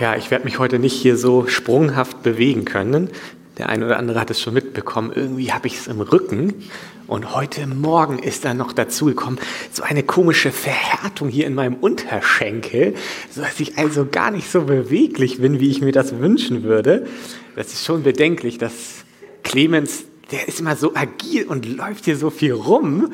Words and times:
Ja, 0.00 0.16
ich 0.16 0.32
werde 0.32 0.44
mich 0.44 0.58
heute 0.58 0.80
nicht 0.80 0.94
hier 0.94 1.16
so 1.16 1.46
sprunghaft 1.46 2.24
bewegen 2.24 2.64
können. 2.64 3.10
Der 3.58 3.68
eine 3.68 3.86
oder 3.86 3.96
andere 3.96 4.18
hat 4.18 4.28
es 4.30 4.40
schon 4.40 4.52
mitbekommen. 4.52 5.12
Irgendwie 5.14 5.52
habe 5.52 5.68
ich 5.68 5.76
es 5.76 5.86
im 5.86 6.00
Rücken. 6.00 6.64
Und 7.06 7.32
heute 7.32 7.68
Morgen 7.68 8.18
ist 8.18 8.44
dann 8.44 8.56
noch 8.56 8.72
dazu 8.72 9.04
gekommen, 9.04 9.38
so 9.70 9.84
eine 9.84 10.02
komische 10.02 10.50
Verhärtung 10.50 11.28
hier 11.28 11.46
in 11.46 11.54
meinem 11.54 11.74
Unterschenkel, 11.74 12.94
sodass 13.30 13.60
ich 13.60 13.78
also 13.78 14.04
gar 14.10 14.32
nicht 14.32 14.50
so 14.50 14.62
beweglich 14.62 15.40
bin, 15.40 15.60
wie 15.60 15.70
ich 15.70 15.80
mir 15.80 15.92
das 15.92 16.18
wünschen 16.18 16.64
würde. 16.64 17.06
Das 17.54 17.72
ist 17.72 17.84
schon 17.84 18.02
bedenklich, 18.02 18.58
dass 18.58 19.04
Clemens, 19.44 20.06
der 20.32 20.48
ist 20.48 20.58
immer 20.58 20.74
so 20.74 20.96
agil 20.96 21.44
und 21.46 21.66
läuft 21.66 22.06
hier 22.06 22.16
so 22.16 22.30
viel 22.30 22.52
rum. 22.52 23.12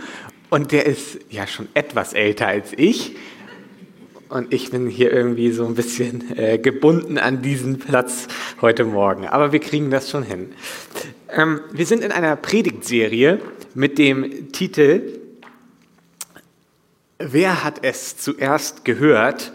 Und 0.49 0.73
der 0.73 0.87
ist 0.87 1.19
ja 1.29 1.47
schon 1.47 1.69
etwas 1.75 2.15
älter 2.15 2.47
als 2.47 2.73
ich. 2.75 3.17
Und 4.31 4.55
ich 4.55 4.71
bin 4.71 4.87
hier 4.87 5.13
irgendwie 5.13 5.51
so 5.51 5.67
ein 5.67 5.75
bisschen 5.75 6.39
äh, 6.39 6.57
gebunden 6.57 7.19
an 7.19 7.43
diesen 7.43 7.81
Platz 7.81 8.29
heute 8.61 8.85
Morgen. 8.85 9.27
Aber 9.27 9.51
wir 9.51 9.59
kriegen 9.59 9.91
das 9.91 10.09
schon 10.09 10.23
hin. 10.23 10.53
Ähm, 11.31 11.61
wir 11.73 11.85
sind 11.85 12.05
in 12.05 12.13
einer 12.13 12.37
Predigtserie 12.37 13.41
mit 13.75 13.99
dem 13.99 14.53
Titel 14.53 15.19
Wer 17.19 17.65
hat 17.65 17.81
es 17.83 18.19
zuerst 18.19 18.85
gehört? 18.85 19.53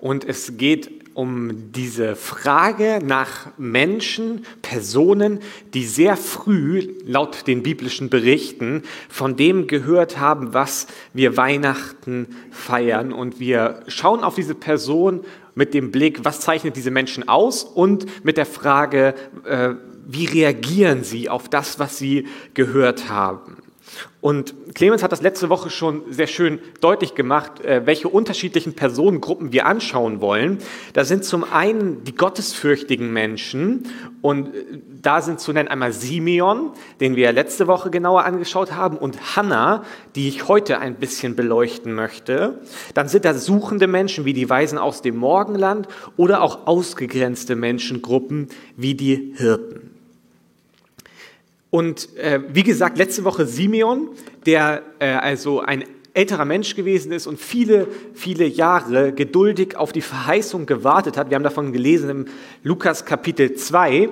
Und 0.00 0.24
es 0.24 0.56
geht 0.56 0.95
um 1.16 1.72
diese 1.72 2.14
Frage 2.14 2.98
nach 3.02 3.46
Menschen, 3.56 4.44
Personen, 4.60 5.40
die 5.72 5.86
sehr 5.86 6.14
früh, 6.14 6.92
laut 7.06 7.46
den 7.46 7.62
biblischen 7.62 8.10
Berichten, 8.10 8.82
von 9.08 9.34
dem 9.34 9.66
gehört 9.66 10.18
haben, 10.18 10.52
was 10.52 10.88
wir 11.14 11.38
Weihnachten 11.38 12.36
feiern. 12.50 13.14
Und 13.14 13.40
wir 13.40 13.80
schauen 13.88 14.22
auf 14.22 14.34
diese 14.34 14.54
Person 14.54 15.24
mit 15.54 15.72
dem 15.72 15.90
Blick, 15.90 16.22
was 16.26 16.40
zeichnet 16.40 16.76
diese 16.76 16.90
Menschen 16.90 17.26
aus 17.26 17.64
und 17.64 18.22
mit 18.22 18.36
der 18.36 18.44
Frage, 18.44 19.14
äh, 19.46 19.70
wie 20.06 20.26
reagieren 20.26 21.02
sie 21.02 21.30
auf 21.30 21.48
das, 21.48 21.78
was 21.78 21.96
sie 21.96 22.26
gehört 22.52 23.08
haben. 23.08 23.56
Und 24.26 24.74
Clemens 24.74 25.04
hat 25.04 25.12
das 25.12 25.22
letzte 25.22 25.50
Woche 25.50 25.70
schon 25.70 26.02
sehr 26.10 26.26
schön 26.26 26.58
deutlich 26.80 27.14
gemacht, 27.14 27.60
äh, 27.60 27.86
welche 27.86 28.08
unterschiedlichen 28.08 28.74
Personengruppen 28.74 29.52
wir 29.52 29.66
anschauen 29.66 30.20
wollen. 30.20 30.58
Da 30.94 31.04
sind 31.04 31.24
zum 31.24 31.44
einen 31.44 32.02
die 32.02 32.16
gottesfürchtigen 32.16 33.12
Menschen 33.12 33.86
und 34.22 34.48
äh, 34.48 34.64
da 35.00 35.22
sind 35.22 35.38
zu 35.38 35.52
nennen 35.52 35.68
einmal 35.68 35.92
Simeon, 35.92 36.72
den 36.98 37.14
wir 37.14 37.30
letzte 37.30 37.68
Woche 37.68 37.88
genauer 37.88 38.24
angeschaut 38.24 38.72
haben, 38.72 38.98
und 38.98 39.36
Hannah, 39.36 39.84
die 40.16 40.26
ich 40.26 40.48
heute 40.48 40.80
ein 40.80 40.96
bisschen 40.96 41.36
beleuchten 41.36 41.94
möchte. 41.94 42.58
Dann 42.94 43.06
sind 43.06 43.24
da 43.24 43.32
suchende 43.32 43.86
Menschen 43.86 44.24
wie 44.24 44.32
die 44.32 44.50
Weisen 44.50 44.78
aus 44.78 45.02
dem 45.02 45.18
Morgenland 45.18 45.86
oder 46.16 46.42
auch 46.42 46.66
ausgegrenzte 46.66 47.54
Menschengruppen 47.54 48.48
wie 48.74 48.96
die 48.96 49.34
Hirten. 49.36 49.95
Und 51.76 52.16
äh, 52.16 52.40
wie 52.48 52.62
gesagt, 52.62 52.96
letzte 52.96 53.24
Woche 53.24 53.44
Simeon, 53.44 54.08
der 54.46 54.82
äh, 54.98 55.10
also 55.10 55.60
ein 55.60 55.84
älterer 56.14 56.46
Mensch 56.46 56.74
gewesen 56.74 57.12
ist 57.12 57.26
und 57.26 57.38
viele, 57.38 57.86
viele 58.14 58.46
Jahre 58.46 59.12
geduldig 59.12 59.76
auf 59.76 59.92
die 59.92 60.00
Verheißung 60.00 60.64
gewartet 60.64 61.18
hat. 61.18 61.28
Wir 61.28 61.34
haben 61.34 61.42
davon 61.42 61.74
gelesen 61.74 62.08
im 62.08 62.24
Lukas 62.62 63.04
Kapitel 63.04 63.56
2. 63.56 64.08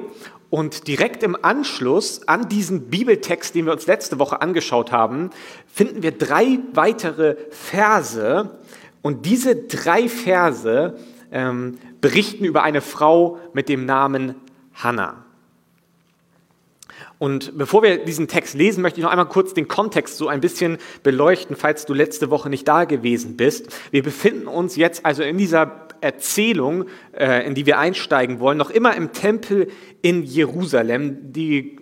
Und 0.50 0.88
direkt 0.88 1.22
im 1.22 1.42
Anschluss 1.42 2.28
an 2.28 2.50
diesen 2.50 2.90
Bibeltext, 2.90 3.54
den 3.54 3.64
wir 3.64 3.72
uns 3.72 3.86
letzte 3.86 4.18
Woche 4.18 4.42
angeschaut 4.42 4.92
haben, 4.92 5.30
finden 5.66 6.02
wir 6.02 6.12
drei 6.12 6.58
weitere 6.74 7.36
Verse. 7.48 8.58
Und 9.00 9.24
diese 9.24 9.56
drei 9.56 10.10
Verse 10.10 10.98
ähm, 11.32 11.78
berichten 12.02 12.44
über 12.44 12.62
eine 12.62 12.82
Frau 12.82 13.38
mit 13.54 13.70
dem 13.70 13.86
Namen 13.86 14.34
Hannah. 14.74 15.23
Und 17.25 17.56
bevor 17.56 17.83
wir 17.83 18.05
diesen 18.05 18.28
Text 18.28 18.55
lesen, 18.55 18.83
möchte 18.83 19.00
ich 19.00 19.03
noch 19.03 19.11
einmal 19.11 19.30
kurz 19.30 19.55
den 19.55 19.67
Kontext 19.67 20.19
so 20.19 20.28
ein 20.28 20.43
bisschen 20.43 20.76
beleuchten, 21.03 21.56
falls 21.56 21.87
du 21.87 21.94
letzte 21.94 22.28
Woche 22.28 22.50
nicht 22.50 22.69
da 22.69 22.84
gewesen 22.84 23.38
bist. 23.38 23.75
Wir 23.91 24.03
befinden 24.03 24.47
uns 24.47 24.76
jetzt 24.76 25.06
also 25.06 25.22
in 25.22 25.38
dieser 25.38 25.88
Erzählung, 26.03 26.84
äh, 27.12 27.47
in 27.47 27.54
die 27.54 27.65
wir 27.65 27.78
einsteigen 27.78 28.41
wollen, 28.41 28.59
noch 28.59 28.69
immer 28.69 28.94
im 28.94 29.12
Tempel 29.12 29.69
in 30.03 30.22
Jerusalem. 30.22 31.32
Die 31.32 31.78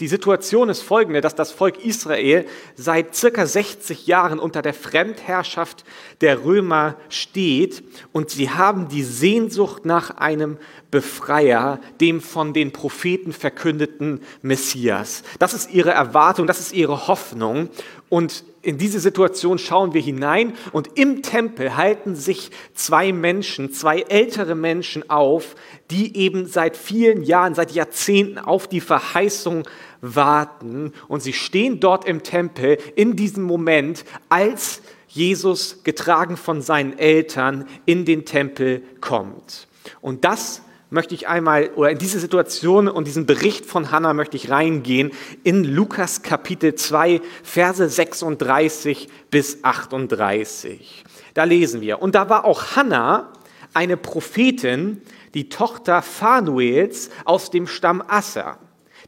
die 0.00 0.08
Situation 0.08 0.68
ist 0.68 0.82
folgende, 0.82 1.20
dass 1.20 1.34
das 1.34 1.52
Volk 1.52 1.84
Israel 1.84 2.46
seit 2.74 3.14
circa 3.14 3.46
60 3.46 4.06
Jahren 4.06 4.38
unter 4.38 4.62
der 4.62 4.74
Fremdherrschaft 4.74 5.84
der 6.20 6.44
Römer 6.44 6.96
steht 7.08 7.82
und 8.12 8.30
sie 8.30 8.50
haben 8.50 8.88
die 8.88 9.02
Sehnsucht 9.02 9.84
nach 9.84 10.10
einem 10.16 10.58
Befreier, 10.90 11.80
dem 12.00 12.20
von 12.20 12.52
den 12.52 12.72
Propheten 12.72 13.32
verkündeten 13.32 14.20
Messias. 14.42 15.22
Das 15.38 15.54
ist 15.54 15.70
ihre 15.70 15.90
Erwartung, 15.90 16.46
das 16.46 16.60
ist 16.60 16.72
ihre 16.72 17.08
Hoffnung 17.08 17.68
und 18.08 18.44
in 18.62 18.78
diese 18.78 19.00
Situation 19.00 19.58
schauen 19.58 19.92
wir 19.92 20.00
hinein 20.00 20.54
und 20.72 20.96
im 20.96 21.22
Tempel 21.22 21.76
halten 21.76 22.14
sich 22.14 22.50
zwei 22.74 23.12
Menschen, 23.12 23.72
zwei 23.72 24.00
ältere 24.02 24.54
Menschen 24.54 25.10
auf, 25.10 25.56
die 25.90 26.16
eben 26.16 26.46
seit 26.46 26.76
vielen 26.76 27.22
Jahren, 27.22 27.54
seit 27.54 27.72
Jahrzehnten 27.72 28.38
auf 28.38 28.68
die 28.68 28.80
Verheißung 28.80 29.64
warten 30.00 30.92
und 31.08 31.22
sie 31.22 31.32
stehen 31.32 31.80
dort 31.80 32.04
im 32.04 32.22
Tempel 32.22 32.78
in 32.94 33.16
diesem 33.16 33.42
Moment, 33.42 34.04
als 34.28 34.80
Jesus 35.08 35.82
getragen 35.84 36.36
von 36.36 36.62
seinen 36.62 36.98
Eltern 36.98 37.66
in 37.84 38.04
den 38.04 38.24
Tempel 38.24 38.82
kommt. 39.00 39.68
Und 40.00 40.24
das 40.24 40.62
möchte 40.92 41.14
ich 41.14 41.26
einmal, 41.26 41.70
oder 41.74 41.90
in 41.90 41.98
diese 41.98 42.20
Situation 42.20 42.86
und 42.86 43.06
diesen 43.06 43.24
Bericht 43.24 43.64
von 43.64 43.90
Hannah 43.90 44.12
möchte 44.12 44.36
ich 44.36 44.50
reingehen 44.50 45.10
in 45.42 45.64
Lukas 45.64 46.22
Kapitel 46.22 46.74
2, 46.74 47.22
Verse 47.42 47.88
36 47.88 49.08
bis 49.30 49.64
38. 49.64 51.04
Da 51.34 51.44
lesen 51.44 51.80
wir, 51.80 52.02
und 52.02 52.14
da 52.14 52.28
war 52.28 52.44
auch 52.44 52.76
Hannah, 52.76 53.32
eine 53.74 53.96
Prophetin, 53.96 55.00
die 55.32 55.48
Tochter 55.48 56.02
Phanuels 56.02 57.08
aus 57.24 57.50
dem 57.50 57.66
Stamm 57.66 58.02
Asser 58.06 58.58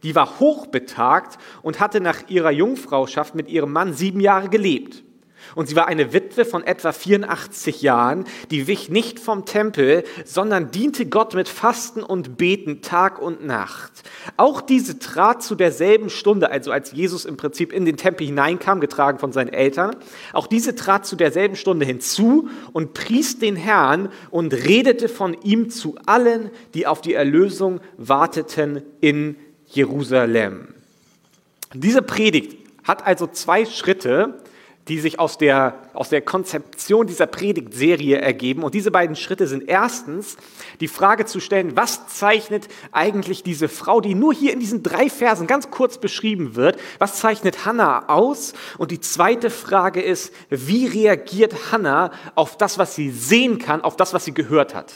die 0.03 0.15
war 0.15 0.39
hochbetagt 0.39 1.39
und 1.63 1.81
hatte 1.81 2.01
nach 2.01 2.29
ihrer 2.29 2.51
Jungfrauschaft 2.51 3.35
mit 3.35 3.49
ihrem 3.49 3.73
Mann 3.73 3.95
sieben 3.95 4.21
Jahre 4.21 4.51
gelebt. 4.51 5.04
Und 5.55 5.69
sie 5.69 5.77
war 5.77 5.87
eine 5.87 6.13
Witwe 6.13 6.45
von 6.45 6.65
etwa 6.65 6.93
84 6.93 7.83
Jahren, 7.83 8.25
die 8.51 8.67
wich 8.67 8.89
nicht 8.89 9.21
vom 9.21 9.45
Tempel, 9.45 10.05
sondern 10.25 10.71
diente 10.71 11.07
Gott 11.07 11.35
mit 11.35 11.49
Fasten 11.49 12.03
und 12.03 12.37
Beten 12.37 12.83
Tag 12.83 13.21
und 13.21 13.45
Nacht. 13.47 14.03
Auch 14.37 14.61
diese 14.61 14.99
trat 14.99 15.43
zu 15.43 15.55
derselben 15.55 16.11
Stunde, 16.11 16.51
also 16.51 16.73
als 16.73 16.93
Jesus 16.93 17.25
im 17.25 17.37
Prinzip 17.37 17.73
in 17.73 17.85
den 17.85 17.97
Tempel 17.97 18.27
hineinkam, 18.27 18.81
getragen 18.81 19.19
von 19.19 19.33
seinen 19.33 19.53
Eltern, 19.53 19.97
auch 20.33 20.47
diese 20.47 20.75
trat 20.75 21.07
zu 21.07 21.17
derselben 21.17 21.57
Stunde 21.57 21.87
hinzu 21.87 22.49
und 22.73 22.95
pries 22.95 23.39
den 23.39 23.57
Herrn 23.57 24.11
und 24.31 24.53
redete 24.53 25.09
von 25.09 25.37
ihm 25.43 25.71
zu 25.71 25.97
allen, 26.07 26.51
die 26.75 26.87
auf 26.87 27.01
die 27.01 27.15
Erlösung 27.15 27.81
warteten 27.97 28.83
in 29.01 29.37
Jerusalem. 29.67 30.69
Diese 31.73 32.03
Predigt 32.03 32.57
hat 32.85 33.07
also 33.07 33.27
zwei 33.27 33.65
Schritte, 33.65 34.39
die 34.89 34.99
sich 34.99 35.19
aus 35.19 35.39
der, 35.39 35.81
aus 35.95 36.11
der 36.11 36.21
Konzeption 36.21 37.07
dieser 37.07 37.27
Predigtserie 37.27 38.19
ergeben. 38.19 38.63
Und 38.63 38.75
diese 38.75 38.91
beiden 38.91 39.17
Schritte 39.17 39.47
sind 39.47 39.67
erstens 39.67 40.37
die 40.81 40.89
Frage 40.89 41.25
zu 41.25 41.41
stellen, 41.41 41.75
was 41.77 42.07
zeichnet 42.09 42.69
eigentlich 42.93 43.43
diese 43.43 43.69
Frau, 43.69 44.03
die 44.03 44.15
nur 44.15 44.35
hier 44.35 44.53
in 44.53 44.61
diesen 44.61 44.83
drei 44.83 45.09
Versen 45.09 45.47
ganz 45.47 45.71
kurz 45.71 45.99
beschrieben 45.99 46.55
wird, 46.55 46.79
was 46.99 47.19
zeichnet 47.19 47.65
Hannah 47.65 48.09
aus? 48.11 48.53
Und 48.77 48.91
die 48.91 49.01
zweite 49.01 49.49
Frage 49.49 50.03
ist, 50.03 50.35
wie 50.51 50.87
reagiert 50.87 51.73
Hannah 51.73 52.11
auf 52.35 52.59
das, 52.59 52.77
was 52.77 52.95
sie 52.95 53.11
sehen 53.11 53.59
kann, 53.59 53.81
auf 53.81 53.97
das, 53.97 54.13
was 54.13 54.27
sie 54.27 54.35
gehört 54.35 54.75
hat? 54.75 54.93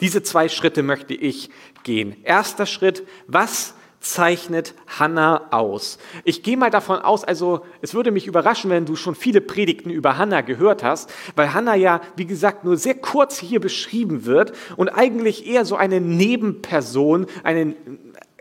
Diese 0.00 0.24
zwei 0.24 0.48
Schritte 0.48 0.82
möchte 0.82 1.14
ich 1.14 1.48
gehen. 1.84 2.16
Erster 2.24 2.66
Schritt, 2.66 3.06
was 3.28 3.74
zeichnet 4.02 4.74
Hannah 4.86 5.48
aus? 5.50 5.98
Ich 6.24 6.42
gehe 6.42 6.56
mal 6.56 6.70
davon 6.70 6.98
aus, 6.98 7.24
also 7.24 7.64
es 7.80 7.94
würde 7.94 8.10
mich 8.10 8.26
überraschen, 8.26 8.70
wenn 8.70 8.84
du 8.84 8.96
schon 8.96 9.14
viele 9.14 9.40
Predigten 9.40 9.90
über 9.90 10.18
Hannah 10.18 10.42
gehört 10.42 10.82
hast, 10.82 11.10
weil 11.36 11.54
Hannah 11.54 11.74
ja, 11.74 12.00
wie 12.16 12.26
gesagt, 12.26 12.64
nur 12.64 12.76
sehr 12.76 12.94
kurz 12.94 13.38
hier 13.38 13.60
beschrieben 13.60 14.24
wird 14.26 14.52
und 14.76 14.88
eigentlich 14.88 15.46
eher 15.46 15.64
so 15.64 15.76
eine 15.76 16.00
Nebenperson, 16.00 17.26
eine, 17.44 17.74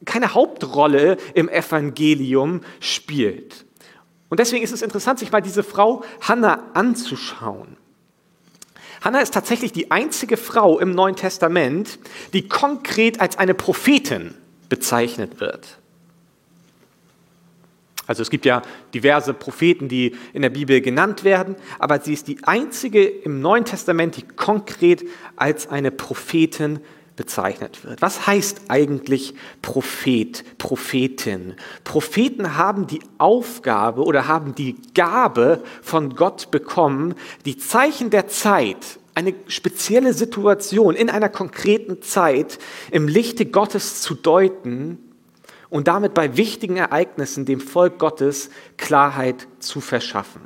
keine 0.05 0.33
Hauptrolle 0.33 1.17
im 1.33 1.47
Evangelium 1.47 2.61
spielt. 2.79 3.65
Und 4.29 4.39
deswegen 4.39 4.63
ist 4.63 4.71
es 4.71 4.81
interessant, 4.81 5.19
sich 5.19 5.31
mal 5.31 5.41
diese 5.41 5.63
Frau 5.63 6.03
Hannah 6.21 6.63
anzuschauen. 6.73 7.77
Hannah 9.01 9.21
ist 9.21 9.33
tatsächlich 9.33 9.73
die 9.73 9.89
einzige 9.89 10.37
Frau 10.37 10.79
im 10.79 10.91
Neuen 10.91 11.15
Testament, 11.15 11.99
die 12.33 12.47
konkret 12.47 13.19
als 13.19 13.37
eine 13.37 13.53
Prophetin 13.53 14.35
bezeichnet 14.71 15.41
wird. 15.41 15.79
Also 18.07 18.21
es 18.21 18.29
gibt 18.29 18.45
ja 18.45 18.61
diverse 18.93 19.33
Propheten, 19.33 19.89
die 19.89 20.15
in 20.31 20.43
der 20.43 20.49
Bibel 20.49 20.79
genannt 20.79 21.25
werden, 21.25 21.57
aber 21.77 21.99
sie 21.99 22.13
ist 22.13 22.29
die 22.29 22.41
einzige 22.45 23.05
im 23.05 23.41
Neuen 23.41 23.65
Testament, 23.65 24.15
die 24.15 24.21
konkret 24.21 25.05
als 25.35 25.67
eine 25.67 25.91
Prophetin 25.91 26.79
bezeichnet 27.17 27.83
wird. 27.83 28.01
Was 28.01 28.25
heißt 28.27 28.61
eigentlich 28.69 29.35
Prophet, 29.61 30.45
Prophetin? 30.57 31.55
Propheten 31.83 32.55
haben 32.55 32.87
die 32.87 33.01
Aufgabe 33.17 34.05
oder 34.05 34.29
haben 34.29 34.55
die 34.55 34.77
Gabe 34.93 35.61
von 35.81 36.15
Gott 36.15 36.49
bekommen, 36.49 37.15
die 37.43 37.57
Zeichen 37.57 38.09
der 38.09 38.29
Zeit, 38.29 39.00
eine 39.13 39.33
spezielle 39.47 40.13
Situation 40.13 40.95
in 40.95 41.09
einer 41.09 41.29
konkreten 41.29 42.01
Zeit 42.01 42.59
im 42.91 43.07
Lichte 43.07 43.45
Gottes 43.45 44.01
zu 44.01 44.15
deuten 44.15 44.97
und 45.69 45.87
damit 45.87 46.13
bei 46.13 46.37
wichtigen 46.37 46.77
Ereignissen 46.77 47.45
dem 47.45 47.59
Volk 47.59 47.99
Gottes 47.99 48.49
Klarheit 48.77 49.47
zu 49.59 49.81
verschaffen. 49.81 50.41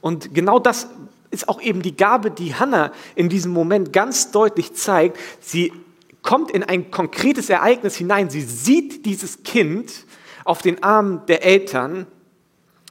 Und 0.00 0.34
genau 0.34 0.58
das 0.58 0.88
ist 1.30 1.48
auch 1.48 1.60
eben 1.60 1.82
die 1.82 1.96
Gabe, 1.96 2.30
die 2.30 2.54
Hannah 2.54 2.92
in 3.14 3.28
diesem 3.28 3.52
Moment 3.52 3.92
ganz 3.92 4.30
deutlich 4.30 4.74
zeigt. 4.74 5.18
Sie 5.40 5.72
kommt 6.22 6.50
in 6.50 6.62
ein 6.62 6.90
konkretes 6.90 7.50
Ereignis 7.50 7.96
hinein. 7.96 8.30
Sie 8.30 8.42
sieht 8.42 9.06
dieses 9.06 9.42
Kind 9.42 9.92
auf 10.44 10.62
den 10.62 10.82
Armen 10.82 11.22
der 11.26 11.44
Eltern 11.44 12.06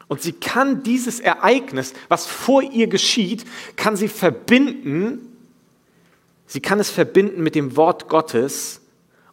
und 0.07 0.21
sie 0.21 0.33
kann 0.33 0.83
dieses 0.83 1.19
Ereignis, 1.19 1.93
was 2.09 2.27
vor 2.27 2.61
ihr 2.61 2.87
geschieht, 2.87 3.45
kann 3.75 3.95
sie 3.95 4.07
verbinden. 4.07 5.35
Sie 6.45 6.59
kann 6.59 6.79
es 6.79 6.91
verbinden 6.91 7.41
mit 7.41 7.55
dem 7.55 7.75
Wort 7.75 8.07
Gottes 8.07 8.81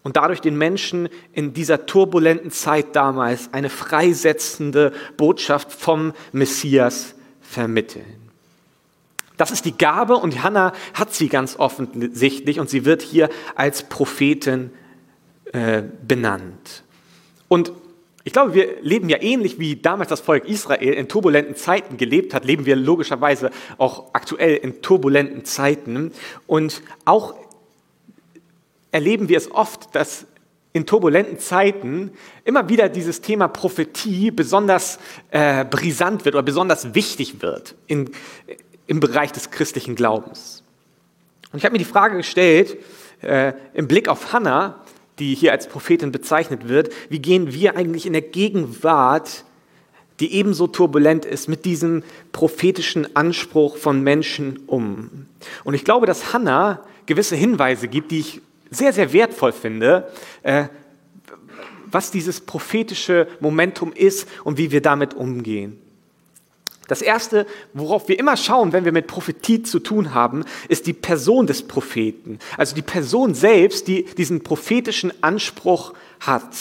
und 0.02 0.16
dadurch 0.16 0.40
den 0.40 0.56
Menschen 0.56 1.08
in 1.32 1.52
dieser 1.52 1.86
turbulenten 1.86 2.50
Zeit 2.50 2.96
damals 2.96 3.52
eine 3.52 3.69
freisetzende 3.69 4.92
Botschaft 5.16 5.72
vom 5.72 6.14
Messias 6.32 7.14
vermitteln. 7.40 8.22
Das 9.36 9.50
ist 9.50 9.64
die 9.64 9.76
Gabe 9.76 10.16
und 10.16 10.42
Hannah 10.42 10.72
hat 10.94 11.12
sie 11.12 11.28
ganz 11.28 11.58
offensichtlich 11.58 12.60
und 12.60 12.70
sie 12.70 12.84
wird 12.84 13.02
hier 13.02 13.28
als 13.54 13.82
Prophetin 13.88 14.70
äh, 15.52 15.82
benannt. 16.06 16.82
Und 17.48 17.72
ich 18.24 18.32
glaube, 18.32 18.54
wir 18.54 18.80
leben 18.82 19.08
ja 19.08 19.20
ähnlich 19.20 19.58
wie 19.58 19.76
damals 19.76 20.08
das 20.08 20.20
Volk 20.20 20.48
Israel 20.48 20.94
in 20.94 21.08
turbulenten 21.08 21.56
Zeiten 21.56 21.96
gelebt 21.96 22.34
hat, 22.34 22.44
leben 22.44 22.66
wir 22.66 22.76
logischerweise 22.76 23.50
auch 23.78 24.14
aktuell 24.14 24.56
in 24.56 24.80
turbulenten 24.80 25.44
Zeiten. 25.44 26.12
Und 26.46 26.82
auch 27.04 27.34
erleben 28.92 29.28
wir 29.28 29.38
es 29.38 29.50
oft, 29.50 29.94
dass 29.94 30.26
in 30.72 30.86
turbulenten 30.86 31.38
Zeiten 31.38 32.12
immer 32.44 32.69
wieder 32.69 32.88
dieses 32.88 33.20
Thema 33.20 33.48
Prophetie 33.48 34.30
besonders 34.30 34.98
äh, 35.30 35.64
brisant 35.64 36.24
wird 36.24 36.34
oder 36.34 36.42
besonders 36.42 36.94
wichtig 36.94 37.42
wird 37.42 37.74
in, 37.86 38.10
im 38.86 39.00
Bereich 39.00 39.32
des 39.32 39.50
christlichen 39.50 39.96
Glaubens. 39.96 40.62
Und 41.52 41.58
ich 41.58 41.64
habe 41.64 41.72
mir 41.72 41.78
die 41.78 41.84
Frage 41.84 42.16
gestellt, 42.16 42.78
äh, 43.20 43.52
im 43.74 43.88
Blick 43.88 44.08
auf 44.08 44.32
Hannah, 44.32 44.80
die 45.19 45.35
hier 45.35 45.53
als 45.53 45.69
Prophetin 45.69 46.12
bezeichnet 46.12 46.69
wird, 46.69 46.93
wie 47.09 47.19
gehen 47.19 47.53
wir 47.53 47.76
eigentlich 47.76 48.06
in 48.06 48.12
der 48.12 48.23
Gegenwart, 48.23 49.44
die 50.20 50.35
ebenso 50.35 50.67
turbulent 50.67 51.25
ist, 51.25 51.49
mit 51.49 51.64
diesem 51.64 52.03
prophetischen 52.32 53.17
Anspruch 53.17 53.76
von 53.76 54.03
Menschen 54.03 54.61
um? 54.67 55.26
Und 55.64 55.75
ich 55.75 55.85
glaube, 55.85 56.06
dass 56.06 56.32
Hannah 56.32 56.85
gewisse 57.06 57.37
Hinweise 57.37 57.88
gibt, 57.88 58.11
die 58.11 58.20
ich 58.20 58.41
sehr, 58.70 58.93
sehr 58.93 59.12
wertvoll 59.12 59.53
finde, 59.53 60.09
äh, 60.43 60.64
was 61.91 62.11
dieses 62.11 62.41
prophetische 62.41 63.29
Momentum 63.41 63.93
ist 63.93 64.26
und 64.44 64.56
wie 64.56 64.70
wir 64.70 64.81
damit 64.81 65.15
umgehen. 65.15 65.81
Das 66.88 67.00
Erste, 67.02 67.46
worauf 67.73 68.08
wir 68.08 68.19
immer 68.19 68.37
schauen, 68.37 68.73
wenn 68.73 68.84
wir 68.84 68.93
mit 68.93 69.06
Prophetie 69.06 69.62
zu 69.62 69.79
tun 69.79 70.14
haben, 70.14 70.44
ist 70.69 70.87
die 70.87 70.93
Person 70.93 71.46
des 71.46 71.62
Propheten. 71.62 72.38
Also 72.56 72.75
die 72.75 72.82
Person 72.82 73.34
selbst, 73.34 73.88
die 73.88 74.05
diesen 74.05 74.43
prophetischen 74.43 75.12
Anspruch 75.23 75.94
hat. 76.20 76.55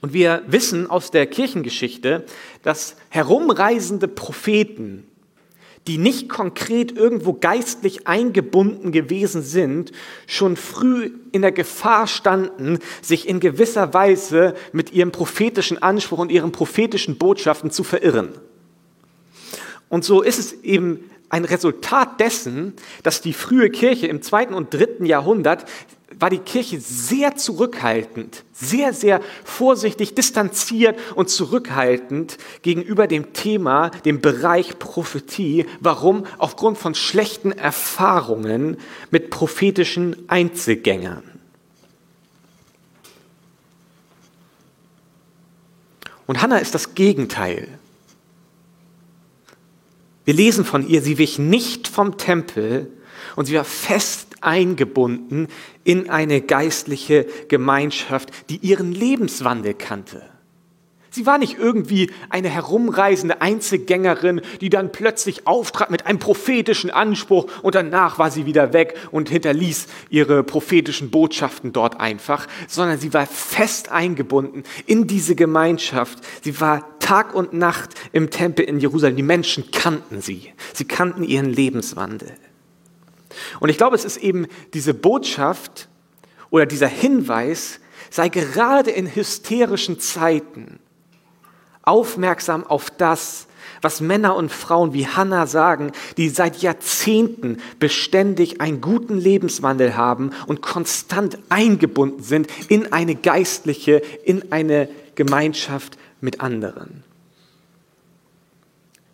Und 0.00 0.12
wir 0.12 0.42
wissen 0.46 0.90
aus 0.90 1.10
der 1.10 1.26
Kirchengeschichte, 1.26 2.24
dass 2.62 2.96
herumreisende 3.08 4.08
Propheten 4.08 5.06
die 5.86 5.98
nicht 5.98 6.28
konkret 6.28 6.92
irgendwo 6.92 7.32
geistlich 7.32 8.06
eingebunden 8.06 8.92
gewesen 8.92 9.42
sind, 9.42 9.92
schon 10.26 10.56
früh 10.56 11.10
in 11.32 11.42
der 11.42 11.52
Gefahr 11.52 12.06
standen, 12.06 12.78
sich 13.00 13.28
in 13.28 13.40
gewisser 13.40 13.92
Weise 13.92 14.54
mit 14.72 14.92
ihrem 14.92 15.10
prophetischen 15.10 15.82
Anspruch 15.82 16.18
und 16.18 16.30
ihren 16.30 16.52
prophetischen 16.52 17.18
Botschaften 17.18 17.70
zu 17.70 17.82
verirren. 17.82 18.28
Und 19.88 20.04
so 20.04 20.22
ist 20.22 20.38
es 20.38 20.52
eben 20.62 21.10
ein 21.28 21.44
Resultat 21.44 22.20
dessen, 22.20 22.74
dass 23.02 23.20
die 23.20 23.32
frühe 23.32 23.70
Kirche 23.70 24.06
im 24.06 24.22
zweiten 24.22 24.54
und 24.54 24.72
dritten 24.72 25.06
Jahrhundert 25.06 25.64
war 26.18 26.30
die 26.30 26.38
Kirche 26.38 26.80
sehr 26.80 27.36
zurückhaltend, 27.36 28.44
sehr, 28.52 28.92
sehr 28.92 29.20
vorsichtig, 29.44 30.14
distanziert 30.14 30.98
und 31.14 31.30
zurückhaltend 31.30 32.38
gegenüber 32.62 33.06
dem 33.06 33.32
Thema, 33.32 33.90
dem 34.04 34.20
Bereich 34.20 34.78
Prophetie. 34.78 35.66
Warum? 35.80 36.26
Aufgrund 36.38 36.78
von 36.78 36.94
schlechten 36.94 37.52
Erfahrungen 37.52 38.76
mit 39.10 39.30
prophetischen 39.30 40.28
Einzelgängern. 40.28 41.22
Und 46.26 46.40
Hannah 46.40 46.58
ist 46.58 46.74
das 46.74 46.94
Gegenteil. 46.94 47.68
Wir 50.24 50.34
lesen 50.34 50.64
von 50.64 50.88
ihr, 50.88 51.02
sie 51.02 51.18
wich 51.18 51.38
nicht 51.38 51.88
vom 51.88 52.16
Tempel 52.16 52.90
und 53.36 53.46
sie 53.46 53.54
war 53.54 53.64
fest 53.64 54.31
eingebunden 54.44 55.48
in 55.84 56.10
eine 56.10 56.40
geistliche 56.40 57.26
Gemeinschaft, 57.48 58.30
die 58.50 58.56
ihren 58.56 58.92
Lebenswandel 58.92 59.74
kannte. 59.74 60.22
Sie 61.12 61.26
war 61.26 61.36
nicht 61.36 61.58
irgendwie 61.58 62.10
eine 62.30 62.48
herumreisende 62.48 63.42
Einzelgängerin, 63.42 64.40
die 64.62 64.70
dann 64.70 64.92
plötzlich 64.92 65.46
auftrat 65.46 65.90
mit 65.90 66.06
einem 66.06 66.18
prophetischen 66.18 66.90
Anspruch 66.90 67.48
und 67.60 67.74
danach 67.74 68.18
war 68.18 68.30
sie 68.30 68.46
wieder 68.46 68.72
weg 68.72 68.96
und 69.10 69.28
hinterließ 69.28 69.88
ihre 70.08 70.42
prophetischen 70.42 71.10
Botschaften 71.10 71.74
dort 71.74 72.00
einfach, 72.00 72.46
sondern 72.66 72.98
sie 72.98 73.12
war 73.12 73.26
fest 73.26 73.92
eingebunden 73.92 74.64
in 74.86 75.06
diese 75.06 75.34
Gemeinschaft. 75.34 76.18
Sie 76.42 76.58
war 76.62 76.98
Tag 76.98 77.34
und 77.34 77.52
Nacht 77.52 77.90
im 78.12 78.30
Tempel 78.30 78.64
in 78.64 78.80
Jerusalem. 78.80 79.16
Die 79.16 79.22
Menschen 79.22 79.70
kannten 79.70 80.22
sie. 80.22 80.50
Sie 80.72 80.86
kannten 80.86 81.24
ihren 81.24 81.52
Lebenswandel. 81.52 82.32
Und 83.60 83.68
ich 83.68 83.78
glaube, 83.78 83.96
es 83.96 84.04
ist 84.04 84.18
eben 84.18 84.46
diese 84.74 84.94
Botschaft 84.94 85.88
oder 86.50 86.66
dieser 86.66 86.88
Hinweis, 86.88 87.80
sei 88.10 88.28
gerade 88.28 88.90
in 88.90 89.14
hysterischen 89.14 89.98
Zeiten 90.00 90.78
aufmerksam 91.82 92.64
auf 92.64 92.90
das, 92.90 93.46
was 93.80 94.00
Männer 94.00 94.36
und 94.36 94.52
Frauen 94.52 94.92
wie 94.92 95.06
Hannah 95.06 95.46
sagen, 95.46 95.92
die 96.16 96.28
seit 96.28 96.62
Jahrzehnten 96.62 97.58
beständig 97.78 98.60
einen 98.60 98.80
guten 98.80 99.18
Lebenswandel 99.18 99.96
haben 99.96 100.30
und 100.46 100.62
konstant 100.62 101.38
eingebunden 101.48 102.22
sind 102.22 102.48
in 102.68 102.92
eine 102.92 103.14
geistliche, 103.14 104.02
in 104.24 104.52
eine 104.52 104.88
Gemeinschaft 105.14 105.98
mit 106.20 106.40
anderen. 106.40 107.02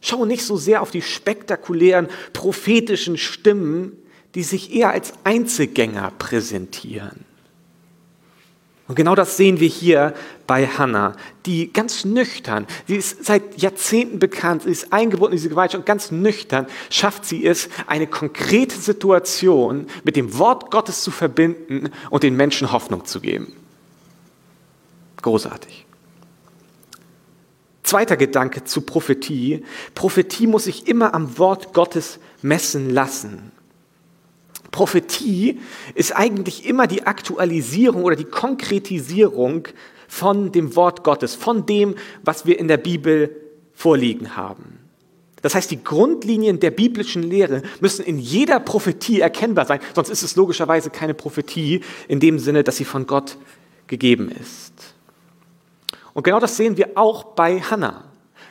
Schau 0.00 0.24
nicht 0.24 0.44
so 0.44 0.56
sehr 0.56 0.82
auf 0.82 0.90
die 0.90 1.02
spektakulären 1.02 2.08
prophetischen 2.32 3.16
Stimmen, 3.16 3.96
die 4.34 4.42
sich 4.42 4.74
eher 4.74 4.90
als 4.90 5.12
Einzelgänger 5.24 6.12
präsentieren. 6.18 7.24
Und 8.88 8.94
genau 8.94 9.14
das 9.14 9.36
sehen 9.36 9.60
wir 9.60 9.68
hier 9.68 10.14
bei 10.46 10.66
Hannah, 10.66 11.14
die 11.44 11.70
ganz 11.70 12.06
nüchtern, 12.06 12.66
sie 12.86 12.96
ist 12.96 13.22
seit 13.22 13.60
Jahrzehnten 13.60 14.18
bekannt, 14.18 14.62
sie 14.62 14.70
ist 14.70 14.94
eingebunden 14.94 15.34
in 15.34 15.36
diese 15.36 15.50
Gemeinschaft 15.50 15.80
und 15.80 15.86
ganz 15.86 16.10
nüchtern 16.10 16.66
schafft 16.88 17.26
sie 17.26 17.46
es, 17.46 17.68
eine 17.86 18.06
konkrete 18.06 18.76
Situation 18.76 19.88
mit 20.04 20.16
dem 20.16 20.38
Wort 20.38 20.70
Gottes 20.70 21.02
zu 21.02 21.10
verbinden 21.10 21.90
und 22.08 22.22
den 22.22 22.34
Menschen 22.34 22.72
Hoffnung 22.72 23.04
zu 23.04 23.20
geben. 23.20 23.52
Großartig. 25.20 25.84
Zweiter 27.82 28.16
Gedanke 28.16 28.64
zu 28.64 28.80
Prophetie. 28.80 29.64
Prophetie 29.94 30.46
muss 30.46 30.64
sich 30.64 30.88
immer 30.88 31.14
am 31.14 31.36
Wort 31.38 31.74
Gottes 31.74 32.20
messen 32.40 32.88
lassen. 32.88 33.52
Prophetie 34.70 35.60
ist 35.94 36.14
eigentlich 36.14 36.66
immer 36.66 36.86
die 36.86 37.06
Aktualisierung 37.06 38.04
oder 38.04 38.16
die 38.16 38.24
Konkretisierung 38.24 39.68
von 40.06 40.52
dem 40.52 40.76
Wort 40.76 41.04
Gottes, 41.04 41.34
von 41.34 41.66
dem, 41.66 41.94
was 42.22 42.46
wir 42.46 42.58
in 42.58 42.68
der 42.68 42.76
Bibel 42.78 43.34
vorliegen 43.72 44.36
haben. 44.36 44.78
Das 45.42 45.54
heißt, 45.54 45.70
die 45.70 45.84
Grundlinien 45.84 46.58
der 46.58 46.72
biblischen 46.72 47.22
Lehre 47.22 47.62
müssen 47.80 48.04
in 48.04 48.18
jeder 48.18 48.58
Prophetie 48.58 49.20
erkennbar 49.20 49.66
sein, 49.66 49.80
sonst 49.94 50.08
ist 50.08 50.22
es 50.22 50.36
logischerweise 50.36 50.90
keine 50.90 51.14
Prophetie 51.14 51.82
in 52.08 52.18
dem 52.20 52.38
Sinne, 52.38 52.64
dass 52.64 52.76
sie 52.76 52.84
von 52.84 53.06
Gott 53.06 53.36
gegeben 53.86 54.30
ist. 54.30 54.72
Und 56.12 56.24
genau 56.24 56.40
das 56.40 56.56
sehen 56.56 56.76
wir 56.76 56.90
auch 56.96 57.22
bei 57.22 57.60
Hannah. 57.60 58.04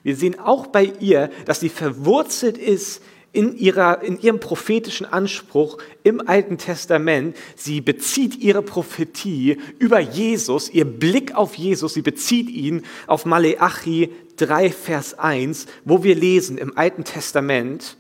Wir 0.04 0.16
sehen 0.16 0.40
auch 0.40 0.68
bei 0.68 0.94
ihr, 1.02 1.30
dass 1.46 1.60
sie 1.60 1.70
verwurzelt 1.70 2.58
ist 2.58 3.02
in, 3.32 3.56
ihrer, 3.56 4.02
in 4.02 4.20
ihrem 4.20 4.40
prophetischen 4.40 5.06
Anspruch 5.06 5.78
im 6.04 6.28
Alten 6.28 6.58
Testament. 6.58 7.36
Sie 7.56 7.82
bezieht 7.82 8.38
ihre 8.38 8.62
Prophetie 8.62 9.58
über 9.80 10.00
Jesus, 10.00 10.70
ihr 10.70 10.86
Blick 10.86 11.36
auf 11.36 11.56
Jesus, 11.56 11.94
sie 11.94 12.02
bezieht 12.02 12.50
ihn 12.50 12.84
auf 13.06 13.26
Maleachi 13.26 14.12
3, 14.38 14.72
Vers 14.72 15.20
1, 15.20 15.68
wo 15.86 16.04
wir 16.04 16.16
lesen 16.16 16.58
im 16.58 16.78
Alten 16.78 17.04
Testament, 17.04 17.98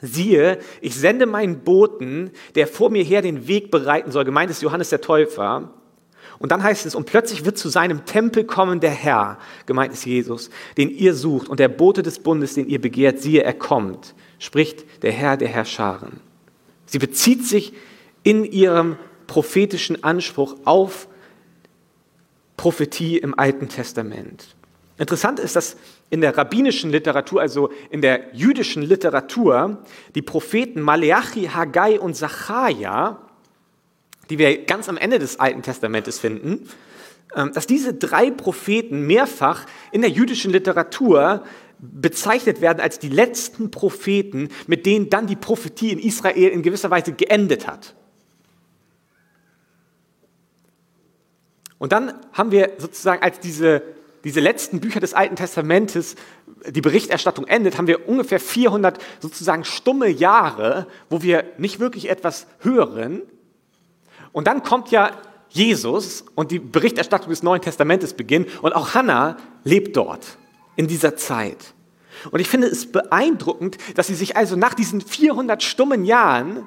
siehe, 0.00 0.58
ich 0.80 0.96
sende 0.96 1.26
meinen 1.26 1.60
Boten, 1.60 2.30
der 2.54 2.66
vor 2.66 2.90
mir 2.90 3.04
her 3.04 3.22
den 3.22 3.46
Weg 3.46 3.70
bereiten 3.70 4.10
soll, 4.10 4.24
gemeint 4.24 4.50
ist 4.50 4.62
Johannes 4.62 4.90
der 4.90 5.00
Täufer, 5.00 5.72
und 6.42 6.50
dann 6.50 6.64
heißt 6.64 6.86
es, 6.86 6.96
und 6.96 7.06
plötzlich 7.06 7.44
wird 7.44 7.56
zu 7.56 7.68
seinem 7.68 8.04
Tempel 8.04 8.42
kommen 8.42 8.80
der 8.80 8.90
Herr, 8.90 9.38
gemeint 9.64 9.92
ist 9.92 10.04
Jesus, 10.04 10.50
den 10.76 10.90
ihr 10.90 11.14
sucht, 11.14 11.48
und 11.48 11.60
der 11.60 11.68
Bote 11.68 12.02
des 12.02 12.18
Bundes, 12.18 12.54
den 12.54 12.68
ihr 12.68 12.80
begehrt, 12.80 13.20
siehe, 13.20 13.44
er 13.44 13.52
kommt, 13.52 14.16
spricht 14.40 14.84
der 15.04 15.12
Herr 15.12 15.36
der 15.36 15.46
Herrscharen. 15.46 16.18
Sie 16.84 16.98
bezieht 16.98 17.46
sich 17.46 17.74
in 18.24 18.44
ihrem 18.44 18.96
prophetischen 19.28 20.02
Anspruch 20.02 20.56
auf 20.64 21.06
Prophetie 22.56 23.18
im 23.18 23.38
Alten 23.38 23.68
Testament. 23.68 24.56
Interessant 24.98 25.38
ist, 25.38 25.54
dass 25.54 25.76
in 26.10 26.22
der 26.22 26.36
rabbinischen 26.36 26.90
Literatur, 26.90 27.40
also 27.40 27.70
in 27.90 28.02
der 28.02 28.34
jüdischen 28.34 28.82
Literatur, 28.82 29.78
die 30.16 30.22
Propheten 30.22 30.80
Maleachi, 30.80 31.50
Haggai 31.54 32.00
und 32.00 32.16
Zachariah 32.16 33.28
die 34.32 34.38
wir 34.38 34.64
ganz 34.64 34.88
am 34.88 34.96
Ende 34.96 35.18
des 35.18 35.38
Alten 35.38 35.60
Testamentes 35.60 36.18
finden, 36.18 36.66
ähm, 37.36 37.52
dass 37.52 37.66
diese 37.66 37.92
drei 37.92 38.30
Propheten 38.30 39.06
mehrfach 39.06 39.66
in 39.90 40.00
der 40.00 40.08
jüdischen 40.08 40.50
Literatur 40.50 41.44
bezeichnet 41.78 42.62
werden 42.62 42.80
als 42.80 42.98
die 42.98 43.10
letzten 43.10 43.70
Propheten, 43.70 44.48
mit 44.66 44.86
denen 44.86 45.10
dann 45.10 45.26
die 45.26 45.36
Prophetie 45.36 45.92
in 45.92 45.98
Israel 45.98 46.48
in 46.48 46.62
gewisser 46.62 46.90
Weise 46.90 47.12
geendet 47.12 47.66
hat. 47.66 47.94
Und 51.76 51.92
dann 51.92 52.14
haben 52.32 52.52
wir 52.52 52.70
sozusagen 52.78 53.22
als 53.22 53.38
diese, 53.38 53.82
diese 54.24 54.40
letzten 54.40 54.80
Bücher 54.80 55.00
des 55.00 55.12
Alten 55.12 55.36
Testamentes 55.36 56.14
die 56.70 56.80
Berichterstattung 56.80 57.46
endet, 57.46 57.76
haben 57.76 57.86
wir 57.86 58.08
ungefähr 58.08 58.40
400 58.40 58.98
sozusagen 59.20 59.64
stumme 59.66 60.08
Jahre, 60.08 60.86
wo 61.10 61.20
wir 61.22 61.44
nicht 61.58 61.80
wirklich 61.80 62.08
etwas 62.08 62.46
hören, 62.60 63.20
und 64.32 64.46
dann 64.46 64.62
kommt 64.62 64.90
ja 64.90 65.12
Jesus 65.48 66.24
und 66.34 66.50
die 66.50 66.58
Berichterstattung 66.58 67.30
des 67.30 67.42
Neuen 67.42 67.60
Testamentes 67.60 68.14
beginnt 68.14 68.48
und 68.62 68.74
auch 68.74 68.94
Hannah 68.94 69.36
lebt 69.64 69.96
dort 69.96 70.38
in 70.76 70.88
dieser 70.88 71.16
Zeit. 71.16 71.74
Und 72.30 72.40
ich 72.40 72.48
finde 72.48 72.68
es 72.68 72.90
beeindruckend, 72.90 73.78
dass 73.94 74.06
sie 74.06 74.14
sich 74.14 74.36
also 74.36 74.56
nach 74.56 74.74
diesen 74.74 75.00
400 75.00 75.62
stummen 75.62 76.04
Jahren 76.04 76.66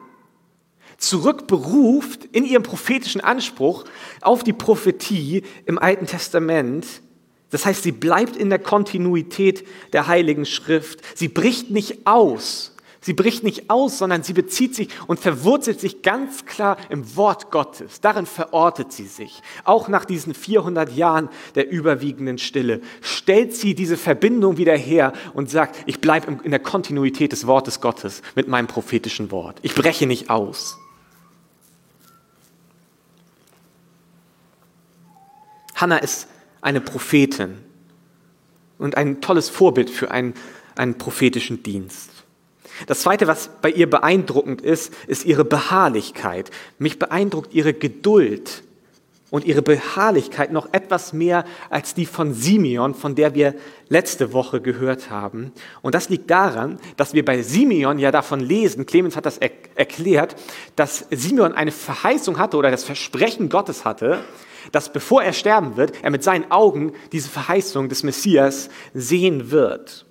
zurückberuft 0.98 2.26
in 2.26 2.46
ihrem 2.46 2.64
prophetischen 2.64 3.22
Anspruch 3.22 3.86
auf 4.22 4.44
die 4.44 4.54
Prophetie 4.54 5.44
im 5.66 5.80
Alten 5.80 6.06
Testament. 6.06 6.86
Das 7.50 7.66
heißt, 7.66 7.84
sie 7.84 7.92
bleibt 7.92 8.36
in 8.36 8.50
der 8.50 8.60
Kontinuität 8.60 9.66
der 9.94 10.08
Heiligen 10.08 10.46
Schrift. 10.46 11.00
Sie 11.16 11.28
bricht 11.28 11.72
nicht 11.72 12.06
aus 12.06 12.75
Sie 13.06 13.14
bricht 13.14 13.44
nicht 13.44 13.70
aus, 13.70 14.00
sondern 14.00 14.24
sie 14.24 14.34
bezieht 14.34 14.74
sich 14.74 14.90
und 15.06 15.20
verwurzelt 15.20 15.80
sich 15.80 16.02
ganz 16.02 16.48
klar 16.48 16.76
im 16.90 17.16
Wort 17.16 17.52
Gottes. 17.52 18.02
Darin 18.02 18.26
verortet 18.26 18.92
sie 18.92 19.06
sich. 19.06 19.44
Auch 19.64 19.88
nach 19.90 20.06
diesen 20.06 20.34
400 20.34 20.92
Jahren 20.92 21.30
der 21.54 21.70
überwiegenden 21.70 22.40
Stille 22.40 22.82
stellt 23.02 23.54
sie 23.54 23.76
diese 23.76 23.96
Verbindung 23.96 24.58
wieder 24.58 24.76
her 24.76 25.14
und 25.36 25.52
sagt, 25.52 25.84
ich 25.86 26.02
bleibe 26.02 26.40
in 26.44 26.50
der 26.50 26.60
Kontinuität 26.60 27.32
des 27.32 27.46
Wortes 27.46 27.80
Gottes 27.80 28.24
mit 28.34 28.48
meinem 28.48 28.66
prophetischen 28.66 29.30
Wort. 29.30 29.60
Ich 29.62 29.76
breche 29.76 30.08
nicht 30.08 30.32
aus. 30.32 30.76
Hannah 35.76 35.98
ist 35.98 36.28
eine 36.60 36.82
Prophetin 36.82 37.60
und 38.80 38.98
ein 38.98 39.22
tolles 39.22 39.50
Vorbild 39.50 39.92
für 39.92 40.10
einen, 40.10 40.34
einen 40.76 40.98
prophetischen 40.98 41.62
Dienst. 41.62 42.15
Das 42.88 43.02
Zweite, 43.02 43.28
was 43.28 43.50
bei 43.62 43.70
ihr 43.70 43.90
beeindruckend 43.90 44.62
ist, 44.62 44.94
ist 45.08 45.26
ihre 45.26 45.46
Beharrlichkeit. 45.46 46.52
Mich 46.78 47.00
beeindruckt 47.00 47.54
ihre 47.54 47.74
Geduld 47.74 48.64
und 49.32 49.46
ihre 49.46 49.62
Beharrlichkeit 49.62 50.52
noch 50.52 50.72
etwas 50.72 51.12
mehr 51.12 51.46
als 51.70 51.94
die 51.94 52.06
von 52.06 52.34
Simeon, 52.34 52.94
von 52.94 53.16
der 53.16 53.34
wir 53.34 53.56
letzte 53.90 54.34
Woche 54.34 54.62
gehört 54.62 55.10
haben. 55.10 55.52
Und 55.82 55.96
das 55.96 56.10
liegt 56.10 56.30
daran, 56.30 56.80
dass 56.96 57.14
wir 57.14 57.26
bei 57.26 57.42
Simeon 57.42 58.00
ja 58.00 58.12
davon 58.12 58.40
lesen, 58.40 58.86
Clemens 58.86 59.16
hat 59.16 59.26
das 59.26 59.38
er 59.38 59.52
erklärt, 59.76 60.36
dass 60.76 61.06
Simeon 61.12 61.54
eine 61.54 61.72
Verheißung 61.72 62.38
hatte 62.38 62.58
oder 62.58 62.72
das 62.72 62.84
Versprechen 62.84 63.50
Gottes 63.50 63.84
hatte, 63.84 64.24
dass 64.72 64.92
bevor 64.92 65.24
er 65.24 65.34
sterben 65.34 65.76
wird, 65.76 65.94
er 66.04 66.12
mit 66.12 66.24
seinen 66.24 66.52
Augen 66.52 66.94
diese 67.12 67.30
Verheißung 67.30 67.90
des 67.90 68.04
Messias 68.04 68.70
sehen 68.94 69.52
wird. 69.52 70.06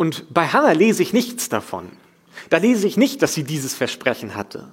Und 0.00 0.32
bei 0.32 0.46
Hannah 0.46 0.72
lese 0.72 1.02
ich 1.02 1.12
nichts 1.12 1.50
davon. 1.50 1.90
Da 2.48 2.56
lese 2.56 2.86
ich 2.86 2.96
nicht, 2.96 3.20
dass 3.20 3.34
sie 3.34 3.44
dieses 3.44 3.74
Versprechen 3.74 4.34
hatte. 4.34 4.72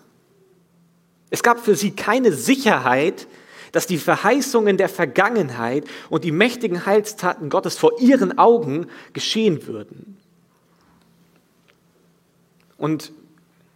Es 1.29 1.43
gab 1.43 1.59
für 1.59 1.75
sie 1.75 1.91
keine 1.91 2.31
Sicherheit, 2.31 3.27
dass 3.73 3.87
die 3.87 3.97
Verheißungen 3.97 4.77
der 4.77 4.87
Vergangenheit 4.87 5.83
und 6.09 6.23
die 6.23 6.31
mächtigen 6.31 6.85
Heilstaten 6.85 7.49
Gottes 7.49 7.77
vor 7.77 7.99
ihren 7.99 8.37
Augen 8.37 8.87
geschehen 9.11 9.67
würden. 9.67 10.15
Und 12.77 13.11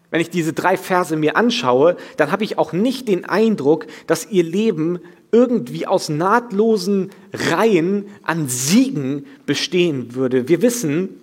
wenn 0.10 0.22
ich 0.22 0.30
diese 0.30 0.54
drei 0.54 0.78
Verse 0.78 1.18
mir 1.18 1.36
anschaue, 1.36 1.98
dann 2.16 2.32
habe 2.32 2.46
ich 2.46 2.58
auch 2.58 2.72
nicht 2.72 3.10
den 3.10 3.26
Eindruck, 3.26 3.88
dass 4.08 4.32
ihr 4.32 4.44
Leben 4.44 5.00
irgendwie 5.34 5.86
aus 5.86 6.08
nahtlosen 6.08 7.10
Reihen 7.34 8.06
an 8.24 8.48
Siegen 8.48 9.26
bestehen 9.46 10.16
würde. 10.16 10.48
Wir 10.48 10.62
wissen, 10.62 11.21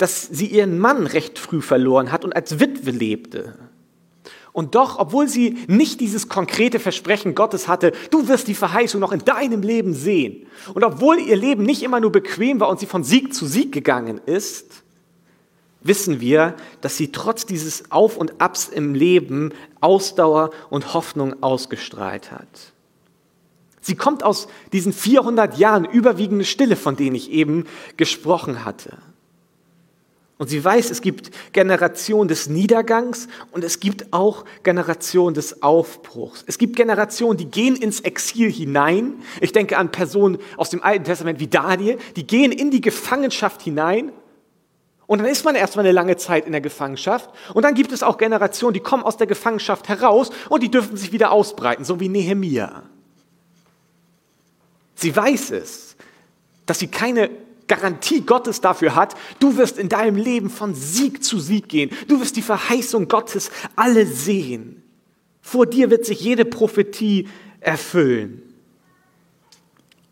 dass 0.00 0.22
sie 0.22 0.46
ihren 0.46 0.78
Mann 0.78 1.06
recht 1.06 1.38
früh 1.38 1.60
verloren 1.60 2.10
hat 2.10 2.24
und 2.24 2.34
als 2.34 2.58
Witwe 2.58 2.90
lebte. 2.90 3.54
Und 4.52 4.74
doch, 4.74 4.98
obwohl 4.98 5.28
sie 5.28 5.58
nicht 5.68 6.00
dieses 6.00 6.28
konkrete 6.28 6.80
Versprechen 6.80 7.34
Gottes 7.34 7.68
hatte, 7.68 7.92
du 8.10 8.26
wirst 8.26 8.48
die 8.48 8.54
Verheißung 8.54 8.98
noch 8.98 9.12
in 9.12 9.24
deinem 9.26 9.60
Leben 9.60 9.92
sehen. 9.92 10.46
Und 10.72 10.84
obwohl 10.84 11.20
ihr 11.20 11.36
Leben 11.36 11.64
nicht 11.64 11.82
immer 11.82 12.00
nur 12.00 12.12
bequem 12.12 12.60
war 12.60 12.70
und 12.70 12.80
sie 12.80 12.86
von 12.86 13.04
Sieg 13.04 13.34
zu 13.34 13.44
Sieg 13.46 13.72
gegangen 13.72 14.22
ist, 14.24 14.82
wissen 15.82 16.20
wir, 16.20 16.56
dass 16.80 16.96
sie 16.96 17.12
trotz 17.12 17.44
dieses 17.44 17.90
Auf 17.90 18.16
und 18.16 18.40
Abs 18.40 18.68
im 18.68 18.94
Leben 18.94 19.52
Ausdauer 19.82 20.50
und 20.70 20.94
Hoffnung 20.94 21.42
ausgestrahlt 21.42 22.32
hat. 22.32 22.72
Sie 23.82 23.96
kommt 23.96 24.24
aus 24.24 24.48
diesen 24.72 24.94
400 24.94 25.58
Jahren 25.58 25.84
überwiegende 25.84 26.46
Stille, 26.46 26.76
von 26.76 26.96
denen 26.96 27.16
ich 27.16 27.30
eben 27.30 27.64
gesprochen 27.98 28.64
hatte. 28.64 28.96
Und 30.40 30.48
sie 30.48 30.64
weiß, 30.64 30.90
es 30.90 31.02
gibt 31.02 31.32
Generation 31.52 32.26
des 32.26 32.48
Niedergangs 32.48 33.28
und 33.52 33.62
es 33.62 33.78
gibt 33.78 34.10
auch 34.10 34.46
Generation 34.62 35.34
des 35.34 35.62
Aufbruchs. 35.62 36.44
Es 36.46 36.56
gibt 36.56 36.76
Generationen, 36.76 37.36
die 37.36 37.44
gehen 37.44 37.76
ins 37.76 38.00
Exil 38.00 38.50
hinein. 38.50 39.16
Ich 39.42 39.52
denke 39.52 39.76
an 39.76 39.92
Personen 39.92 40.38
aus 40.56 40.70
dem 40.70 40.82
Alten 40.82 41.04
Testament 41.04 41.40
wie 41.40 41.46
Daniel, 41.46 41.98
die 42.16 42.26
gehen 42.26 42.52
in 42.52 42.70
die 42.70 42.80
Gefangenschaft 42.80 43.60
hinein. 43.60 44.12
Und 45.06 45.18
dann 45.18 45.28
ist 45.28 45.44
man 45.44 45.56
erstmal 45.56 45.84
eine 45.84 45.92
lange 45.92 46.16
Zeit 46.16 46.46
in 46.46 46.52
der 46.52 46.62
Gefangenschaft. 46.62 47.28
Und 47.52 47.62
dann 47.62 47.74
gibt 47.74 47.92
es 47.92 48.02
auch 48.02 48.16
Generationen, 48.16 48.72
die 48.72 48.80
kommen 48.80 49.02
aus 49.02 49.18
der 49.18 49.26
Gefangenschaft 49.26 49.90
heraus 49.90 50.30
und 50.48 50.62
die 50.62 50.70
dürfen 50.70 50.96
sich 50.96 51.12
wieder 51.12 51.32
ausbreiten, 51.32 51.84
so 51.84 52.00
wie 52.00 52.08
Nehemia. 52.08 52.84
Sie 54.94 55.14
weiß 55.14 55.50
es, 55.50 55.96
dass 56.64 56.78
sie 56.78 56.88
keine 56.88 57.28
Garantie 57.70 58.22
Gottes 58.22 58.60
dafür 58.60 58.96
hat, 58.96 59.14
du 59.38 59.56
wirst 59.56 59.78
in 59.78 59.88
deinem 59.88 60.16
Leben 60.16 60.50
von 60.50 60.74
Sieg 60.74 61.22
zu 61.22 61.38
Sieg 61.38 61.68
gehen. 61.68 61.90
Du 62.08 62.20
wirst 62.20 62.34
die 62.34 62.42
Verheißung 62.42 63.06
Gottes 63.06 63.52
alle 63.76 64.06
sehen. 64.06 64.82
Vor 65.40 65.66
dir 65.66 65.88
wird 65.88 66.04
sich 66.04 66.20
jede 66.20 66.44
Prophetie 66.44 67.28
erfüllen. 67.60 68.42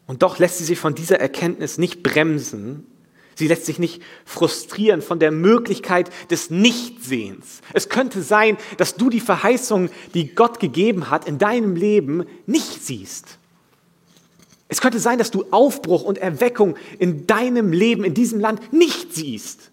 Und 0.06 0.22
doch 0.22 0.38
lässt 0.38 0.58
sie 0.58 0.64
sich 0.64 0.78
von 0.78 0.94
dieser 0.94 1.18
Erkenntnis 1.18 1.78
nicht 1.78 2.04
bremsen. 2.04 2.86
Sie 3.34 3.48
lässt 3.48 3.66
sich 3.66 3.80
nicht 3.80 4.02
frustrieren 4.24 5.02
von 5.02 5.18
der 5.18 5.32
Möglichkeit 5.32 6.10
des 6.30 6.50
Nichtsehens. 6.50 7.60
Es 7.72 7.88
könnte 7.88 8.22
sein, 8.22 8.56
dass 8.76 8.94
du 8.94 9.10
die 9.10 9.18
Verheißung, 9.18 9.90
die 10.14 10.32
Gott 10.32 10.60
gegeben 10.60 11.10
hat, 11.10 11.26
in 11.26 11.38
deinem 11.38 11.74
Leben 11.74 12.24
nicht 12.46 12.84
siehst. 12.84 13.37
Es 14.68 14.82
könnte 14.82 15.00
sein, 15.00 15.18
dass 15.18 15.30
du 15.30 15.46
Aufbruch 15.50 16.02
und 16.02 16.18
Erweckung 16.18 16.76
in 16.98 17.26
deinem 17.26 17.72
Leben, 17.72 18.04
in 18.04 18.14
diesem 18.14 18.38
Land 18.38 18.72
nicht 18.72 19.14
siehst. 19.14 19.70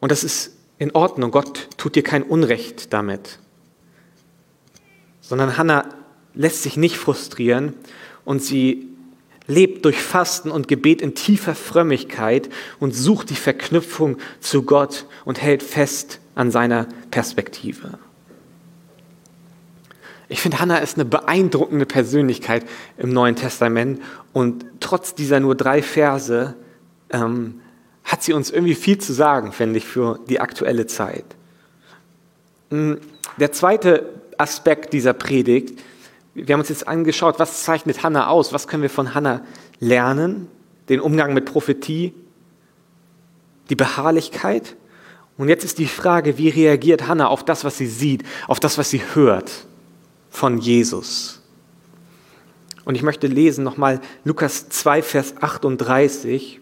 Und 0.00 0.10
das 0.12 0.24
ist 0.24 0.56
in 0.78 0.94
Ordnung. 0.94 1.30
Gott 1.30 1.68
tut 1.76 1.94
dir 1.94 2.02
kein 2.02 2.22
Unrecht 2.22 2.92
damit. 2.92 3.38
Sondern 5.20 5.56
Hannah 5.56 5.88
lässt 6.34 6.62
sich 6.62 6.76
nicht 6.76 6.96
frustrieren 6.96 7.72
und 8.24 8.42
sie 8.42 8.88
lebt 9.46 9.84
durch 9.84 10.00
Fasten 10.00 10.50
und 10.50 10.68
Gebet 10.68 11.00
in 11.00 11.14
tiefer 11.14 11.54
Frömmigkeit 11.54 12.50
und 12.80 12.94
sucht 12.94 13.30
die 13.30 13.36
Verknüpfung 13.36 14.18
zu 14.40 14.64
Gott 14.64 15.06
und 15.24 15.40
hält 15.40 15.62
fest 15.62 16.20
an 16.34 16.50
seiner 16.50 16.88
Perspektive. 17.10 17.98
Ich 20.28 20.40
finde, 20.40 20.58
Hannah 20.58 20.78
ist 20.78 20.96
eine 20.96 21.04
beeindruckende 21.04 21.86
Persönlichkeit 21.86 22.64
im 22.98 23.10
Neuen 23.10 23.36
Testament 23.36 24.02
und 24.32 24.64
trotz 24.80 25.14
dieser 25.14 25.40
nur 25.40 25.54
drei 25.54 25.82
Verse 25.82 26.54
ähm, 27.10 27.60
hat 28.04 28.22
sie 28.22 28.32
uns 28.32 28.50
irgendwie 28.50 28.74
viel 28.74 28.98
zu 28.98 29.12
sagen, 29.12 29.52
finde 29.52 29.78
ich, 29.78 29.86
für 29.86 30.18
die 30.28 30.40
aktuelle 30.40 30.86
Zeit. 30.86 31.24
Hm, 32.70 32.98
der 33.38 33.52
zweite 33.52 34.20
Aspekt 34.38 34.92
dieser 34.92 35.12
Predigt 35.12 35.78
wir 36.36 36.52
haben 36.52 36.60
uns 36.60 36.68
jetzt 36.68 36.86
angeschaut, 36.86 37.38
was 37.38 37.62
zeichnet 37.62 38.02
Hannah 38.02 38.26
aus? 38.26 38.52
Was 38.52 38.68
können 38.68 38.82
wir 38.82 38.90
von 38.90 39.14
Hannah 39.14 39.40
lernen? 39.80 40.48
Den 40.90 41.00
Umgang 41.00 41.32
mit 41.32 41.46
Prophetie, 41.46 42.12
die 43.70 43.74
Beharrlichkeit. 43.74 44.76
Und 45.38 45.48
jetzt 45.48 45.64
ist 45.64 45.78
die 45.78 45.86
Frage, 45.86 46.36
wie 46.36 46.50
reagiert 46.50 47.08
Hannah 47.08 47.28
auf 47.28 47.42
das, 47.42 47.64
was 47.64 47.78
sie 47.78 47.86
sieht, 47.86 48.22
auf 48.48 48.60
das, 48.60 48.76
was 48.76 48.90
sie 48.90 49.02
hört 49.14 49.65
von 50.36 50.58
Jesus? 50.58 51.40
Und 52.84 52.94
ich 52.94 53.02
möchte 53.02 53.26
lesen 53.26 53.64
nochmal 53.64 54.02
Lukas 54.22 54.68
2, 54.68 55.00
Vers 55.00 55.34
38. 55.40 56.60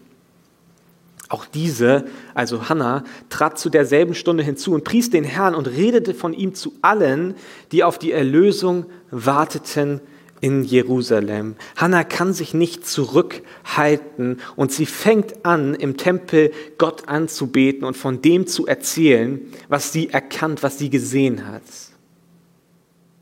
Auch 1.27 1.45
diese, 1.45 2.05
also 2.33 2.69
Hannah, 2.69 3.03
trat 3.27 3.59
zu 3.59 3.69
derselben 3.69 4.15
Stunde 4.15 4.43
hinzu 4.43 4.73
und 4.73 4.85
pries 4.85 5.09
den 5.09 5.25
Herrn 5.25 5.53
und 5.55 5.67
redete 5.67 6.13
von 6.13 6.33
ihm 6.33 6.55
zu 6.55 6.71
allen, 6.81 7.35
die 7.73 7.83
auf 7.83 7.99
die 7.99 8.13
Erlösung 8.13 8.85
warteten 9.11 9.99
in 10.39 10.63
Jerusalem. 10.63 11.55
Hannah 11.75 12.05
kann 12.05 12.31
sich 12.31 12.53
nicht 12.53 12.87
zurückhalten 12.87 14.39
und 14.55 14.71
sie 14.71 14.85
fängt 14.85 15.45
an, 15.45 15.75
im 15.75 15.97
Tempel 15.97 16.51
Gott 16.77 17.09
anzubeten 17.09 17.83
und 17.83 17.97
von 17.97 18.21
dem 18.21 18.47
zu 18.47 18.67
erzählen, 18.67 19.41
was 19.67 19.91
sie 19.91 20.11
erkannt, 20.11 20.63
was 20.63 20.77
sie 20.77 20.89
gesehen 20.89 21.45
hat. 21.45 21.63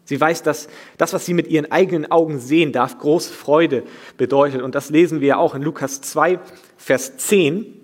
Sie 0.06 0.20
weiß, 0.20 0.44
dass 0.44 0.68
das, 0.98 1.14
was 1.14 1.26
sie 1.26 1.34
mit 1.34 1.48
ihren 1.48 1.72
eigenen 1.72 2.12
Augen 2.12 2.40
sehen 2.40 2.72
darf, 2.72 2.98
große 2.98 3.34
Freude 3.34 3.84
bedeutet. 4.18 4.62
Und 4.62 4.76
das 4.76 4.90
lesen 4.90 5.22
wir 5.22 5.38
auch 5.38 5.56
in 5.56 5.62
Lukas 5.62 6.02
2, 6.02 6.40
Vers 6.78 7.18
10. 7.18 7.82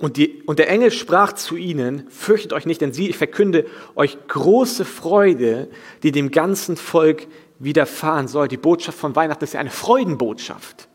Und, 0.00 0.16
die, 0.16 0.42
und 0.46 0.58
der 0.58 0.68
Engel 0.70 0.90
sprach 0.90 1.34
zu 1.34 1.56
ihnen, 1.56 2.08
fürchtet 2.08 2.52
euch 2.52 2.66
nicht, 2.66 2.80
denn 2.80 2.92
sie, 2.92 3.10
ich 3.10 3.16
verkünde 3.16 3.66
euch 3.94 4.18
große 4.26 4.84
Freude, 4.84 5.68
die 6.02 6.12
dem 6.12 6.30
ganzen 6.30 6.76
Volk 6.76 7.26
widerfahren 7.58 8.26
soll. 8.26 8.48
Die 8.48 8.56
Botschaft 8.56 8.98
von 8.98 9.14
Weihnachten 9.14 9.44
ist 9.44 9.54
ja 9.54 9.60
eine 9.60 9.70
Freudenbotschaft. 9.70 10.88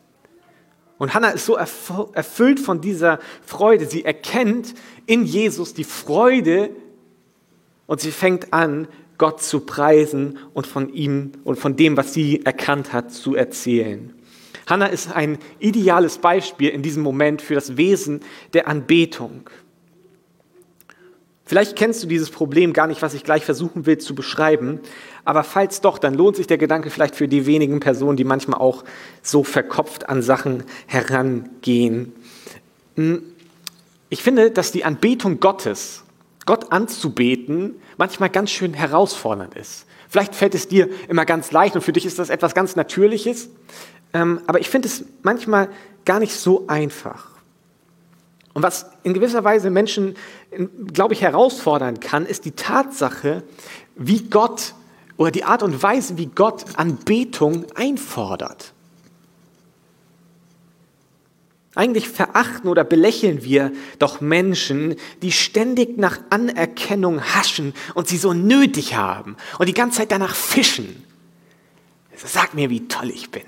Und 0.97 1.13
Hannah 1.13 1.29
ist 1.29 1.45
so 1.45 1.55
erfüllt 1.55 2.59
von 2.59 2.81
dieser 2.81 3.19
Freude. 3.45 3.85
Sie 3.85 4.03
erkennt 4.03 4.73
in 5.05 5.23
Jesus 5.23 5.73
die 5.73 5.85
Freude 5.85 6.71
und 7.87 8.01
sie 8.01 8.11
fängt 8.11 8.51
an, 8.51 8.89
Gott 9.19 9.43
zu 9.43 9.59
preisen 9.59 10.39
und 10.55 10.65
von 10.65 10.91
ihm 10.91 11.33
und 11.43 11.59
von 11.59 11.75
dem, 11.75 11.95
was 11.95 12.13
sie 12.13 12.43
erkannt 12.43 12.91
hat, 12.91 13.13
zu 13.13 13.35
erzählen. 13.35 14.13
Hannah 14.65 14.87
ist 14.87 15.15
ein 15.15 15.37
ideales 15.59 16.17
Beispiel 16.17 16.69
in 16.69 16.81
diesem 16.81 17.03
Moment 17.03 17.41
für 17.43 17.53
das 17.53 17.77
Wesen 17.77 18.21
der 18.53 18.67
Anbetung. 18.67 19.49
Vielleicht 21.45 21.75
kennst 21.75 22.03
du 22.03 22.07
dieses 22.07 22.29
Problem 22.29 22.73
gar 22.73 22.85
nicht, 22.85 23.01
was 23.01 23.15
ich 23.15 23.23
gleich 23.23 23.43
versuchen 23.43 23.87
will 23.87 23.97
zu 23.97 24.13
beschreiben, 24.13 24.79
aber 25.25 25.43
falls 25.43 25.81
doch, 25.81 25.97
dann 25.97 26.13
lohnt 26.13 26.35
sich 26.35 26.45
der 26.45 26.59
Gedanke 26.59 26.91
vielleicht 26.91 27.15
für 27.15 27.27
die 27.27 27.47
wenigen 27.47 27.79
Personen, 27.79 28.17
die 28.17 28.23
manchmal 28.23 28.59
auch 28.59 28.83
so 29.23 29.43
verkopft 29.43 30.07
an 30.07 30.21
Sachen 30.21 30.63
herangehen. 30.85 32.13
Hm, 32.95 33.23
ich 34.09 34.23
finde, 34.23 34.51
dass 34.51 34.71
die 34.71 34.85
Anbetung 34.85 35.39
Gottes, 35.39 36.03
Gott 36.49 36.71
anzubeten, 36.71 37.75
manchmal 37.97 38.31
ganz 38.31 38.49
schön 38.49 38.73
herausfordernd 38.73 39.53
ist. 39.53 39.85
Vielleicht 40.07 40.33
fällt 40.33 40.55
es 40.55 40.67
dir 40.67 40.89
immer 41.07 41.23
ganz 41.23 41.51
leicht 41.51 41.75
und 41.75 41.83
für 41.83 41.93
dich 41.93 42.07
ist 42.07 42.17
das 42.17 42.31
etwas 42.31 42.55
ganz 42.55 42.75
Natürliches. 42.75 43.49
Ähm, 44.15 44.41
aber 44.47 44.59
ich 44.59 44.67
finde 44.67 44.87
es 44.87 45.05
manchmal 45.21 45.69
gar 46.05 46.17
nicht 46.19 46.33
so 46.33 46.65
einfach. 46.65 47.27
Und 48.55 48.63
was 48.63 48.87
in 49.03 49.13
gewisser 49.13 49.43
Weise 49.43 49.69
Menschen, 49.69 50.15
glaube 50.91 51.13
ich, 51.13 51.21
herausfordern 51.21 51.99
kann, 51.99 52.25
ist 52.25 52.45
die 52.45 52.53
Tatsache, 52.53 53.43
wie 53.95 54.23
Gott 54.23 54.73
oder 55.17 55.29
die 55.29 55.43
Art 55.43 55.61
und 55.61 55.83
Weise, 55.83 56.17
wie 56.17 56.25
Gott 56.25 56.65
Anbetung 56.77 57.67
einfordert. 57.75 58.73
Eigentlich 61.75 62.09
verachten 62.09 62.67
oder 62.67 62.83
belächeln 62.83 63.43
wir 63.43 63.71
doch 63.99 64.21
Menschen, 64.21 64.95
die 65.21 65.31
ständig 65.31 65.97
nach 65.97 66.19
Anerkennung 66.29 67.21
haschen 67.21 67.73
und 67.93 68.07
sie 68.07 68.17
so 68.17 68.33
nötig 68.33 68.95
haben 68.95 69.37
und 69.59 69.69
die 69.69 69.73
ganze 69.73 69.99
Zeit 69.99 70.11
danach 70.11 70.35
fischen. 70.35 71.03
Sag 72.15 72.53
mir, 72.53 72.69
wie 72.69 72.87
toll 72.87 73.11
ich 73.11 73.29
bin. 73.29 73.43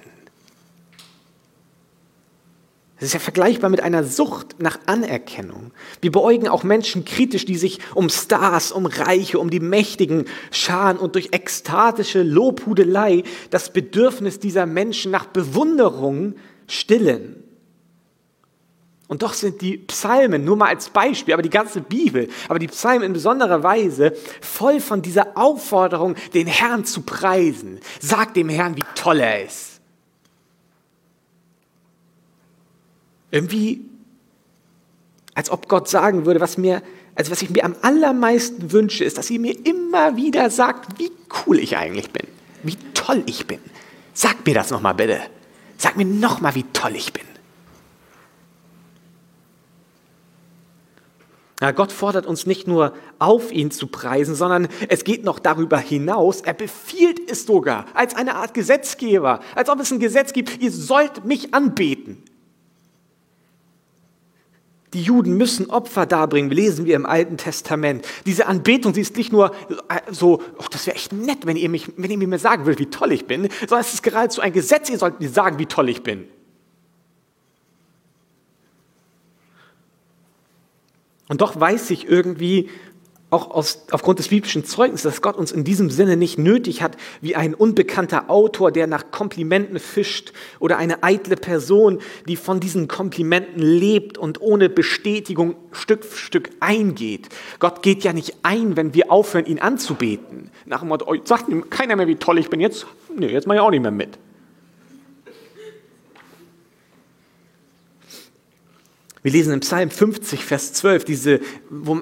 Das 3.01 3.07
ist 3.07 3.13
ja 3.13 3.19
vergleichbar 3.19 3.71
mit 3.71 3.81
einer 3.81 4.03
Sucht 4.03 4.57
nach 4.60 4.79
Anerkennung. 4.86 5.71
Wir 6.01 6.12
beäugen 6.12 6.47
auch 6.47 6.63
Menschen 6.63 7.03
kritisch, 7.03 7.45
die 7.45 7.57
sich 7.57 7.79
um 7.95 8.10
Stars, 8.10 8.71
um 8.71 8.86
Reiche, 8.86 9.39
um 9.39 9.49
die 9.49 9.60
Mächtigen 9.60 10.25
scharen 10.51 10.97
und 10.97 11.15
durch 11.15 11.29
ekstatische 11.31 12.21
Lobhudelei 12.21 13.23
das 13.49 13.73
Bedürfnis 13.73 14.39
dieser 14.39 14.67
Menschen 14.67 15.10
nach 15.10 15.25
Bewunderung 15.25 16.36
stillen. 16.67 17.40
Und 19.12 19.24
doch 19.24 19.34
sind 19.34 19.60
die 19.60 19.76
Psalmen, 19.76 20.45
nur 20.45 20.56
mal 20.56 20.69
als 20.69 20.89
Beispiel, 20.89 21.34
aber 21.34 21.43
die 21.43 21.50
ganze 21.50 21.82
Bibel, 21.82 22.30
aber 22.47 22.60
die 22.60 22.69
Psalmen 22.69 23.04
in 23.04 23.12
besonderer 23.12 23.62
Weise 23.62 24.15
voll 24.39 24.80
von 24.80 25.02
dieser 25.02 25.36
Aufforderung, 25.36 26.15
den 26.34 26.47
Herrn 26.47 26.86
zu 26.86 27.02
preisen. 27.02 27.82
Sag 28.00 28.36
dem 28.36 28.47
Herrn, 28.47 28.78
wie 28.78 28.86
toll 28.95 29.19
er 29.19 29.43
ist. 29.43 29.82
Irgendwie, 33.32 33.82
als 35.34 35.50
ob 35.50 35.67
Gott 35.67 35.89
sagen 35.89 36.26
würde, 36.26 36.39
was 36.39 36.58
mir, 36.58 36.82
also 37.13 37.32
was 37.32 37.41
ich 37.41 37.50
mir 37.50 37.65
am 37.65 37.76
allermeisten 37.82 38.71
wünsche, 38.71 39.04
ist, 39.04 39.17
dass 39.17 39.30
ihr 39.30 39.41
mir 39.41 39.58
immer 39.65 40.15
wieder 40.15 40.50
sagt, 40.50 41.00
wie 41.00 41.12
cool 41.45 41.60
ich 41.60 41.76
eigentlich 41.76 42.12
bin, 42.12 42.28
wie 42.63 42.78
toll 42.93 43.24
ich 43.26 43.45
bin. 43.45 43.60
Sag 44.13 44.45
mir 44.45 44.54
das 44.54 44.71
nochmal 44.71 44.93
bitte. 44.93 45.19
Sag 45.76 45.97
mir 45.97 46.06
nochmal, 46.06 46.56
wie 46.56 46.63
toll 46.71 46.95
ich 46.95 47.12
bin. 47.12 47.31
Ja, 51.62 51.69
Gott 51.69 51.91
fordert 51.91 52.26
uns 52.26 52.47
nicht 52.47 52.67
nur 52.67 52.93
auf, 53.19 53.52
ihn 53.52 53.69
zu 53.69 53.86
preisen, 53.86 54.34
sondern 54.34 54.67
es 54.89 55.04
geht 55.04 55.24
noch 55.24 55.38
darüber 55.38 55.78
hinaus. 55.78 56.41
Er 56.41 56.56
befiehlt 56.56 57.30
es 57.30 57.45
sogar 57.45 57.86
als 57.93 58.15
eine 58.15 58.36
Art 58.36 58.56
Gesetzgeber, 58.56 59.41
als 59.54 59.69
ob 59.69 59.80
es 59.80 59.91
ein 59.91 60.00
Gesetz 60.00 60.34
gibt, 60.34 60.60
ihr 60.60 60.71
sollt 60.71 61.24
mich 61.24 61.54
anbeten. 61.54 62.24
Die 64.95 65.04
Juden 65.04 65.38
müssen 65.38 65.69
Opfer 65.69 66.08
darbringen, 66.08 66.50
lesen 66.50 66.86
wir 66.86 66.95
im 66.95 67.06
Alten 67.06 67.38
Testament. 67.38 68.06
Diese 68.26 68.47
Anbetung, 68.47 68.95
sie 68.95 69.02
ist 69.02 69.15
nicht 69.15 69.32
nur 69.32 69.54
so, 70.10 70.41
oh, 70.58 70.65
das 70.69 70.88
wäre 70.88 70.97
echt 70.97 71.13
nett, 71.13 71.45
wenn 71.45 71.58
ihr, 71.58 71.69
mich, 71.69 71.91
wenn 71.95 72.10
ihr 72.10 72.17
mir 72.28 72.39
sagen 72.39 72.65
würdet, 72.65 72.80
wie 72.80 72.89
toll 72.89 73.12
ich 73.12 73.28
bin, 73.28 73.47
sondern 73.60 73.82
es 73.82 73.93
ist 73.93 74.02
geradezu 74.04 74.41
ein 74.41 74.52
Gesetz, 74.52 74.89
ihr 74.89 74.97
sollt 74.97 75.19
mir 75.19 75.30
sagen, 75.30 75.60
wie 75.60 75.67
toll 75.67 75.89
ich 75.89 76.02
bin. 76.02 76.28
Und 81.32 81.39
doch 81.39 81.58
weiß 81.58 81.91
ich 81.91 82.10
irgendwie, 82.10 82.67
auch 83.30 83.52
aus, 83.52 83.86
aufgrund 83.91 84.20
des 84.20 84.28
biblischen 84.28 84.65
Zeugnisses, 84.65 85.04
dass 85.04 85.22
Gott 85.22 85.38
uns 85.38 85.54
in 85.54 85.63
diesem 85.63 85.89
Sinne 85.89 86.17
nicht 86.17 86.38
nötig 86.38 86.82
hat, 86.82 86.98
wie 87.22 87.38
ein 87.38 87.54
unbekannter 87.54 88.30
Autor, 88.30 88.70
der 88.70 88.86
nach 88.86 89.12
Komplimenten 89.12 89.80
fischt 89.80 90.34
oder 90.60 90.78
eine 90.78 91.04
eitle 91.04 91.38
Person, 91.38 92.00
die 92.28 92.36
von 92.36 92.60
diesen 92.60 92.89
Komplimenten 92.89 93.62
lebt 93.62 94.17
und 94.17 94.41
ohne 94.41 94.67
Bestätigung 94.67 95.56
Stück 95.72 96.04
für 96.04 96.17
Stück 96.17 96.50
eingeht. 96.60 97.30
Gott 97.60 97.82
geht 97.82 98.04
ja 98.04 98.12
nicht 98.12 98.36
ein, 98.44 98.76
wenn 98.76 98.94
wir 98.94 99.10
aufhören, 99.10 99.46
ihn 99.46 99.60
anzubeten. 99.60 100.50
Nach 100.65 100.82
dem 100.82 100.89
Motto, 100.89 101.15
sagt 101.24 101.48
mir 101.48 101.62
keiner 101.62 101.96
mehr, 101.96 102.08
wie 102.08 102.17
toll 102.17 102.39
ich 102.39 102.50
bin, 102.50 102.60
jetzt, 102.60 102.86
nee, 103.15 103.28
jetzt 103.28 103.48
mache 103.48 103.56
ich 103.56 103.62
auch 103.62 103.72
nicht 103.72 103.84
mehr 103.84 103.91
mit. 103.91 104.20
Wir 109.23 109.31
lesen 109.31 109.53
im 109.53 109.60
Psalm 109.60 109.91
50, 109.91 110.43
Vers 110.43 110.73
12, 110.73 111.05
diese, 111.05 111.39
wo, 111.69 112.01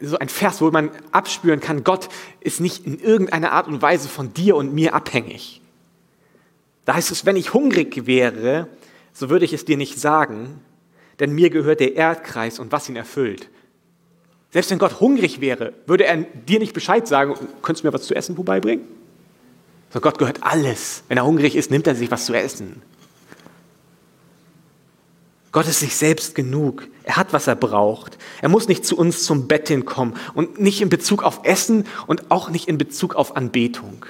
so 0.00 0.18
ein 0.18 0.28
Vers, 0.28 0.60
wo 0.60 0.70
man 0.70 0.90
abspüren 1.10 1.60
kann, 1.60 1.82
Gott 1.82 2.08
ist 2.40 2.60
nicht 2.60 2.86
in 2.86 3.00
irgendeiner 3.00 3.52
Art 3.52 3.66
und 3.66 3.82
Weise 3.82 4.08
von 4.08 4.32
dir 4.32 4.54
und 4.56 4.72
mir 4.72 4.94
abhängig. 4.94 5.60
Da 6.84 6.94
heißt 6.94 7.10
es, 7.10 7.26
wenn 7.26 7.36
ich 7.36 7.52
hungrig 7.52 8.06
wäre, 8.06 8.68
so 9.12 9.28
würde 9.28 9.44
ich 9.44 9.52
es 9.52 9.64
dir 9.64 9.76
nicht 9.76 9.98
sagen, 9.98 10.60
denn 11.18 11.32
mir 11.32 11.50
gehört 11.50 11.80
der 11.80 11.96
Erdkreis 11.96 12.58
und 12.58 12.72
was 12.72 12.88
ihn 12.88 12.96
erfüllt. 12.96 13.48
Selbst 14.50 14.70
wenn 14.70 14.78
Gott 14.78 15.00
hungrig 15.00 15.40
wäre, 15.40 15.72
würde 15.86 16.04
er 16.04 16.16
dir 16.18 16.58
nicht 16.58 16.74
Bescheid 16.74 17.08
sagen, 17.08 17.34
könntest 17.62 17.82
du 17.82 17.88
mir 17.88 17.94
was 17.94 18.02
zu 18.02 18.14
essen 18.14 18.36
vorbeibringen? 18.36 18.84
So 19.90 20.00
Gott 20.00 20.18
gehört 20.18 20.42
alles. 20.42 21.02
Wenn 21.08 21.18
er 21.18 21.26
hungrig 21.26 21.56
ist, 21.56 21.70
nimmt 21.70 21.86
er 21.86 21.94
sich 21.94 22.10
was 22.10 22.26
zu 22.26 22.34
essen. 22.34 22.82
Gott 25.52 25.68
ist 25.68 25.80
sich 25.80 25.94
selbst 25.94 26.34
genug. 26.34 26.88
Er 27.04 27.16
hat, 27.16 27.34
was 27.34 27.46
er 27.46 27.56
braucht. 27.56 28.16
Er 28.40 28.48
muss 28.48 28.68
nicht 28.68 28.86
zu 28.86 28.96
uns 28.96 29.24
zum 29.24 29.48
Bett 29.48 29.68
hinkommen 29.68 30.14
und 30.34 30.58
nicht 30.58 30.80
in 30.80 30.88
Bezug 30.88 31.22
auf 31.22 31.40
Essen 31.44 31.86
und 32.06 32.30
auch 32.30 32.48
nicht 32.48 32.68
in 32.68 32.78
Bezug 32.78 33.14
auf 33.14 33.36
Anbetung. 33.36 34.06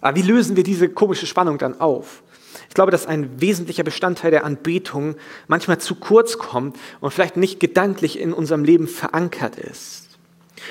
Aber 0.00 0.16
wie 0.16 0.22
lösen 0.22 0.56
wir 0.56 0.62
diese 0.62 0.88
komische 0.88 1.26
Spannung 1.26 1.58
dann 1.58 1.80
auf? 1.80 2.22
Ich 2.68 2.74
glaube, 2.74 2.92
dass 2.92 3.06
ein 3.06 3.40
wesentlicher 3.40 3.82
Bestandteil 3.82 4.30
der 4.30 4.44
Anbetung 4.44 5.16
manchmal 5.48 5.78
zu 5.78 5.96
kurz 5.96 6.38
kommt 6.38 6.78
und 7.00 7.12
vielleicht 7.12 7.36
nicht 7.36 7.58
gedanklich 7.58 8.18
in 8.18 8.32
unserem 8.32 8.64
Leben 8.64 8.86
verankert 8.86 9.56
ist. 9.56 10.06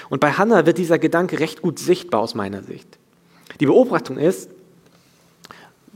Und 0.09 0.21
bei 0.21 0.31
Hannah 0.31 0.65
wird 0.65 0.77
dieser 0.77 0.97
Gedanke 0.97 1.39
recht 1.39 1.61
gut 1.61 1.77
sichtbar 1.77 2.21
aus 2.21 2.35
meiner 2.35 2.63
Sicht. 2.63 2.87
Die 3.59 3.65
Beobachtung 3.65 4.17
ist, 4.17 4.49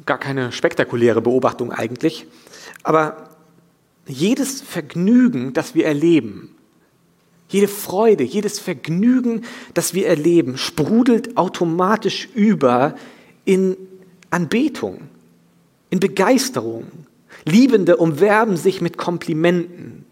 gar 0.06 0.18
keine 0.18 0.52
spektakuläre 0.52 1.22
Beobachtung 1.22 1.72
eigentlich, 1.72 2.26
aber 2.84 3.30
jedes 4.06 4.62
Vergnügen, 4.62 5.54
das 5.54 5.76
wir 5.76 5.86
erleben, 5.86 6.56
jede 7.48 7.68
Freude, 7.68 8.24
jedes 8.24 8.60
Vergnügen, 8.60 9.44
das 9.74 9.94
wir 9.94 10.08
erleben, 10.08 10.58
sprudelt 10.58 11.38
automatisch 11.38 12.28
über 12.34 12.96
in 13.46 13.78
Anbetung, 14.32 15.02
in 15.90 16.00
Begeisterung. 16.00 16.88
Liebende 17.46 17.98
umwerben 17.98 18.58
sich 18.58 18.82
mit 18.82 18.98
Komplimenten. 18.98 20.03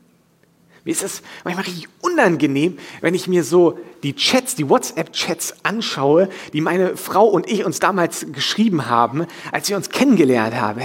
Mir 0.83 0.91
ist 0.91 1.03
es 1.03 1.21
manchmal 1.43 1.65
richtig 1.65 1.87
unangenehm, 2.01 2.79
wenn 3.01 3.13
ich 3.13 3.27
mir 3.27 3.43
so 3.43 3.77
die 4.01 4.15
Chats, 4.15 4.55
die 4.55 4.67
WhatsApp-Chats 4.67 5.55
anschaue, 5.63 6.27
die 6.53 6.61
meine 6.61 6.97
Frau 6.97 7.27
und 7.27 7.47
ich 7.49 7.65
uns 7.65 7.79
damals 7.79 8.25
geschrieben 8.31 8.87
haben, 8.87 9.27
als 9.51 9.69
wir 9.69 9.77
uns 9.77 9.89
kennengelernt 9.89 10.55
haben. 10.55 10.81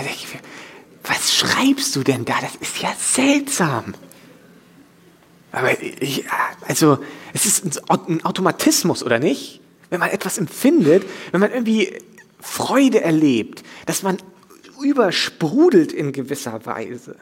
Was 1.04 1.34
schreibst 1.34 1.96
du 1.96 2.02
denn 2.02 2.24
da? 2.26 2.34
Das 2.40 2.56
ist 2.56 2.82
ja 2.82 2.92
seltsam. 2.98 3.94
Aber 5.52 5.80
ich, 5.80 6.24
also, 6.68 6.98
es 7.32 7.46
ist 7.46 7.90
ein 7.90 8.24
Automatismus, 8.24 9.02
oder 9.02 9.18
nicht? 9.18 9.60
Wenn 9.88 10.00
man 10.00 10.10
etwas 10.10 10.36
empfindet, 10.36 11.04
wenn 11.30 11.40
man 11.40 11.52
irgendwie 11.52 11.94
Freude 12.38 13.00
erlebt, 13.00 13.62
dass 13.86 14.02
man 14.02 14.18
übersprudelt 14.82 15.92
in 15.92 16.12
gewisser 16.12 16.66
Weise. 16.66 17.16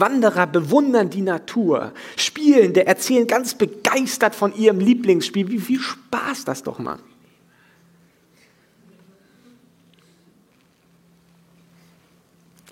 Wanderer 0.00 0.46
bewundern 0.46 1.10
die 1.10 1.22
Natur. 1.22 1.92
Spielende 2.16 2.86
erzählen 2.86 3.26
ganz 3.26 3.54
begeistert 3.54 4.34
von 4.34 4.54
ihrem 4.56 4.80
Lieblingsspiel. 4.80 5.48
Wie 5.48 5.58
viel 5.58 5.80
Spaß 5.80 6.44
das 6.44 6.62
doch 6.62 6.78
macht. 6.78 7.04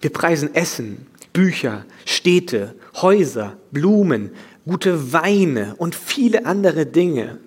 Wir 0.00 0.12
preisen 0.12 0.54
Essen, 0.54 1.06
Bücher, 1.32 1.84
Städte, 2.04 2.74
Häuser, 2.94 3.56
Blumen, 3.72 4.30
gute 4.64 5.12
Weine 5.12 5.74
und 5.78 5.94
viele 5.94 6.46
andere 6.46 6.86
Dinge. 6.86 7.38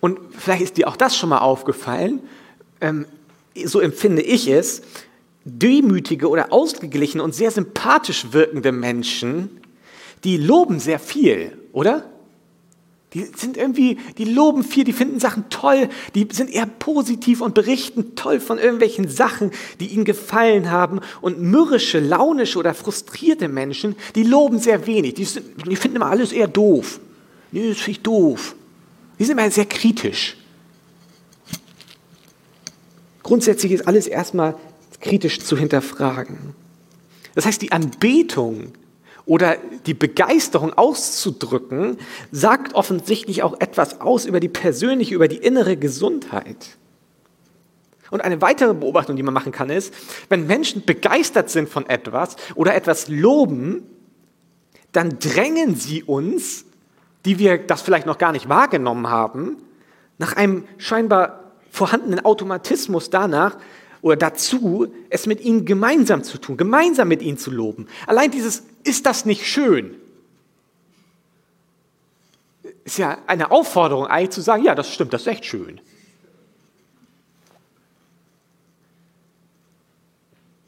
Und 0.00 0.18
vielleicht 0.38 0.62
ist 0.62 0.76
dir 0.76 0.88
auch 0.88 0.96
das 0.96 1.16
schon 1.16 1.30
mal 1.30 1.38
aufgefallen, 1.38 2.20
ähm, 2.80 3.06
so 3.64 3.80
empfinde 3.80 4.22
ich 4.22 4.48
es, 4.48 4.82
demütige 5.44 6.28
oder 6.28 6.52
ausgeglichene 6.52 7.22
und 7.22 7.34
sehr 7.34 7.50
sympathisch 7.50 8.32
wirkende 8.32 8.72
Menschen, 8.72 9.60
die 10.24 10.36
loben 10.38 10.80
sehr 10.80 10.98
viel, 10.98 11.56
oder? 11.72 12.10
Die 13.14 13.28
sind 13.36 13.56
irgendwie, 13.56 13.98
die 14.18 14.24
loben 14.24 14.64
viel, 14.64 14.82
die 14.82 14.92
finden 14.92 15.20
Sachen 15.20 15.48
toll, 15.48 15.88
die 16.16 16.26
sind 16.32 16.50
eher 16.50 16.66
positiv 16.66 17.42
und 17.42 17.54
berichten 17.54 18.16
toll 18.16 18.40
von 18.40 18.58
irgendwelchen 18.58 19.08
Sachen, 19.08 19.52
die 19.78 19.86
ihnen 19.86 20.04
gefallen 20.04 20.72
haben. 20.72 20.98
Und 21.20 21.40
mürrische, 21.40 22.00
launische 22.00 22.58
oder 22.58 22.74
frustrierte 22.74 23.46
Menschen, 23.46 23.94
die 24.16 24.24
loben 24.24 24.58
sehr 24.58 24.88
wenig. 24.88 25.14
Die, 25.14 25.24
sind, 25.24 25.46
die 25.64 25.76
finden 25.76 25.98
immer 25.98 26.06
alles 26.06 26.32
eher 26.32 26.48
doof. 26.48 26.98
Nee, 27.52 27.68
das 27.68 27.78
finde 27.78 27.90
ich 27.92 28.02
doof. 28.02 28.56
Die 29.20 29.24
sind 29.24 29.38
immer 29.38 29.48
sehr 29.48 29.66
kritisch. 29.66 30.36
Grundsätzlich 33.22 33.70
ist 33.70 33.86
alles 33.86 34.08
erstmal 34.08 34.56
kritisch 35.04 35.40
zu 35.40 35.56
hinterfragen. 35.56 36.54
Das 37.34 37.46
heißt, 37.46 37.62
die 37.62 37.72
Anbetung 37.72 38.72
oder 39.26 39.56
die 39.86 39.94
Begeisterung 39.94 40.72
auszudrücken, 40.72 41.98
sagt 42.32 42.74
offensichtlich 42.74 43.42
auch 43.42 43.60
etwas 43.60 44.00
aus 44.00 44.26
über 44.26 44.40
die 44.40 44.48
persönliche, 44.48 45.14
über 45.14 45.28
die 45.28 45.36
innere 45.36 45.76
Gesundheit. 45.76 46.76
Und 48.10 48.20
eine 48.20 48.40
weitere 48.42 48.74
Beobachtung, 48.74 49.16
die 49.16 49.22
man 49.22 49.34
machen 49.34 49.52
kann, 49.52 49.70
ist, 49.70 49.92
wenn 50.28 50.46
Menschen 50.46 50.84
begeistert 50.84 51.50
sind 51.50 51.68
von 51.68 51.88
etwas 51.88 52.36
oder 52.54 52.74
etwas 52.74 53.08
loben, 53.08 53.82
dann 54.92 55.18
drängen 55.18 55.74
sie 55.74 56.02
uns, 56.02 56.64
die 57.24 57.38
wir 57.38 57.58
das 57.58 57.82
vielleicht 57.82 58.06
noch 58.06 58.18
gar 58.18 58.32
nicht 58.32 58.48
wahrgenommen 58.48 59.08
haben, 59.08 59.56
nach 60.18 60.36
einem 60.36 60.64
scheinbar 60.78 61.52
vorhandenen 61.70 62.24
Automatismus 62.24 63.10
danach, 63.10 63.56
oder 64.04 64.16
dazu, 64.16 64.92
es 65.08 65.24
mit 65.24 65.40
ihnen 65.40 65.64
gemeinsam 65.64 66.22
zu 66.24 66.36
tun, 66.36 66.58
gemeinsam 66.58 67.08
mit 67.08 67.22
ihnen 67.22 67.38
zu 67.38 67.50
loben. 67.50 67.88
Allein 68.06 68.30
dieses, 68.30 68.62
ist 68.82 69.06
das 69.06 69.24
nicht 69.24 69.46
schön? 69.46 69.98
Ist 72.84 72.98
ja 72.98 73.16
eine 73.26 73.50
Aufforderung 73.50 74.06
eigentlich 74.06 74.28
zu 74.28 74.42
sagen, 74.42 74.62
ja, 74.62 74.74
das 74.74 74.92
stimmt, 74.92 75.14
das 75.14 75.22
ist 75.22 75.28
echt 75.28 75.46
schön. 75.46 75.80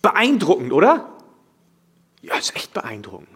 Beeindruckend, 0.01 0.73
oder? 0.73 1.13
Ja, 2.23 2.39
ist 2.39 2.57
echt 2.57 2.73
beeindruckend. 2.73 3.29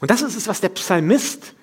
Und 0.00 0.10
das 0.10 0.20
ist 0.20 0.36
es, 0.36 0.48
was 0.48 0.60
der 0.60 0.68
Psalmist 0.68 1.54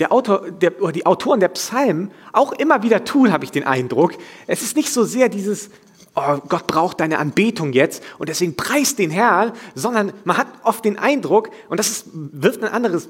der 0.00 0.12
Autor, 0.12 0.50
der, 0.50 0.80
oder 0.82 0.92
die 0.92 1.06
Autoren 1.06 1.40
der 1.40 1.48
Psalmen 1.48 2.10
auch 2.32 2.52
immer 2.52 2.82
wieder 2.82 3.04
tun, 3.04 3.32
habe 3.32 3.44
ich 3.44 3.50
den 3.50 3.64
Eindruck. 3.64 4.14
Es 4.46 4.62
ist 4.62 4.76
nicht 4.76 4.92
so 4.92 5.04
sehr 5.04 5.28
dieses, 5.28 5.70
oh, 6.14 6.38
Gott 6.48 6.66
braucht 6.66 7.00
deine 7.00 7.18
Anbetung 7.18 7.72
jetzt 7.72 8.02
und 8.18 8.28
deswegen 8.28 8.56
preist 8.56 8.98
den 8.98 9.10
Herrn, 9.10 9.52
sondern 9.74 10.12
man 10.24 10.36
hat 10.36 10.48
oft 10.64 10.84
den 10.84 10.98
Eindruck, 10.98 11.50
und 11.68 11.78
das 11.78 11.88
ist, 11.88 12.06
wirft 12.12 12.62
ein 12.62 12.72
anderes, 12.72 13.08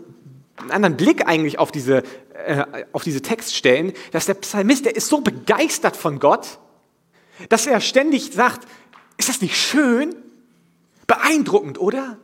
einen 0.56 0.72
anderen 0.72 0.96
Blick 0.96 1.26
eigentlich 1.26 1.58
auf 1.58 1.72
diese, 1.72 2.02
äh, 2.46 2.64
auf 2.92 3.04
diese 3.04 3.22
Textstellen, 3.22 3.92
dass 4.12 4.26
der 4.26 4.34
Psalmist, 4.34 4.84
der 4.84 4.96
ist 4.96 5.08
so 5.08 5.20
begeistert 5.20 5.96
von 5.96 6.18
Gott, 6.18 6.58
dass 7.48 7.66
er 7.66 7.80
ständig 7.80 8.32
sagt, 8.32 8.66
ist 9.16 9.28
das 9.28 9.40
nicht 9.40 9.56
schön? 9.56 10.14
Beeindruckend, 11.06 11.80
oder? 11.80 12.18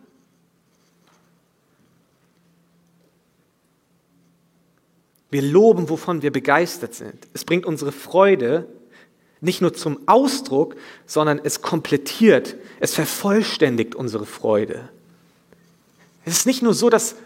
Wir 5.30 5.42
loben, 5.42 5.88
wovon 5.88 6.22
wir 6.22 6.32
begeistert 6.32 6.94
sind. 6.94 7.26
Es 7.34 7.44
bringt 7.44 7.66
unsere 7.66 7.92
Freude 7.92 8.68
nicht 9.40 9.60
nur 9.60 9.74
zum 9.74 9.98
Ausdruck, 10.06 10.76
sondern 11.06 11.40
es 11.42 11.62
komplettiert, 11.62 12.56
es 12.80 12.94
vervollständigt 12.94 13.94
unsere 13.94 14.26
Freude. 14.26 14.88
Es 16.24 16.38
ist 16.38 16.46
nicht 16.46 16.62
nur 16.62 16.74
so, 16.74 16.90
dass 16.90 17.16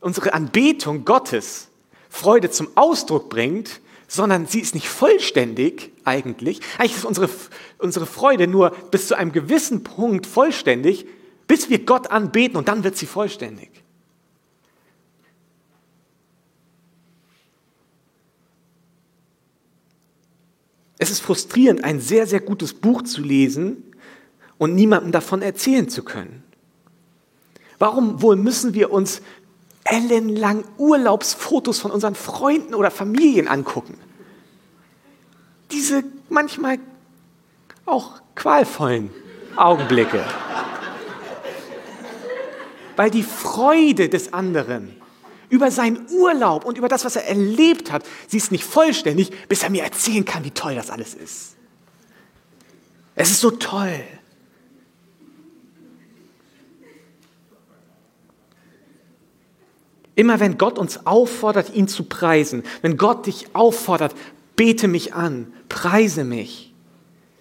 unsere 0.00 0.34
Anbetung 0.34 1.04
Gottes 1.04 1.68
Freude 2.08 2.50
zum 2.50 2.68
Ausdruck 2.74 3.30
bringt, 3.30 3.80
sondern 4.06 4.46
sie 4.46 4.60
ist 4.60 4.74
nicht 4.74 4.88
vollständig 4.88 5.92
eigentlich. 6.04 6.60
Eigentlich 6.78 6.96
ist 6.96 7.04
unsere, 7.04 7.30
unsere 7.78 8.06
Freude 8.06 8.46
nur 8.46 8.70
bis 8.90 9.06
zu 9.06 9.16
einem 9.16 9.32
gewissen 9.32 9.84
Punkt 9.84 10.26
vollständig, 10.26 11.06
bis 11.46 11.70
wir 11.70 11.84
Gott 11.84 12.10
anbeten 12.10 12.56
und 12.56 12.68
dann 12.68 12.84
wird 12.84 12.96
sie 12.96 13.06
vollständig. 13.06 13.70
Es 21.00 21.10
ist 21.10 21.20
frustrierend, 21.20 21.82
ein 21.82 21.98
sehr, 21.98 22.26
sehr 22.26 22.40
gutes 22.40 22.74
Buch 22.74 23.02
zu 23.02 23.22
lesen 23.22 23.82
und 24.58 24.74
niemandem 24.74 25.12
davon 25.12 25.40
erzählen 25.40 25.88
zu 25.88 26.04
können. 26.04 26.44
Warum 27.78 28.20
wohl 28.20 28.36
müssen 28.36 28.74
wir 28.74 28.92
uns 28.92 29.22
ellenlang 29.84 30.62
Urlaubsfotos 30.76 31.78
von 31.78 31.90
unseren 31.90 32.14
Freunden 32.14 32.74
oder 32.74 32.90
Familien 32.90 33.48
angucken? 33.48 33.94
Diese 35.72 36.04
manchmal 36.28 36.78
auch 37.86 38.20
qualvollen 38.34 39.08
Augenblicke. 39.56 40.22
Weil 42.96 43.10
die 43.10 43.22
Freude 43.22 44.10
des 44.10 44.34
anderen 44.34 44.99
über 45.50 45.70
seinen 45.70 46.06
Urlaub 46.10 46.64
und 46.64 46.78
über 46.78 46.88
das, 46.88 47.04
was 47.04 47.16
er 47.16 47.26
erlebt 47.26 47.92
hat. 47.92 48.04
Sie 48.28 48.38
ist 48.38 48.52
nicht 48.52 48.64
vollständig, 48.64 49.30
bis 49.48 49.62
er 49.62 49.70
mir 49.70 49.82
erzählen 49.82 50.24
kann, 50.24 50.44
wie 50.44 50.52
toll 50.52 50.74
das 50.74 50.90
alles 50.90 51.14
ist. 51.14 51.56
Es 53.14 53.30
ist 53.30 53.40
so 53.40 53.50
toll. 53.50 54.00
Immer 60.14 60.40
wenn 60.40 60.58
Gott 60.58 60.78
uns 60.78 61.06
auffordert, 61.06 61.74
ihn 61.74 61.88
zu 61.88 62.04
preisen, 62.04 62.62
wenn 62.82 62.96
Gott 62.96 63.26
dich 63.26 63.54
auffordert, 63.54 64.14
bete 64.54 64.86
mich 64.86 65.14
an, 65.14 65.52
preise 65.68 66.24
mich, 66.24 66.74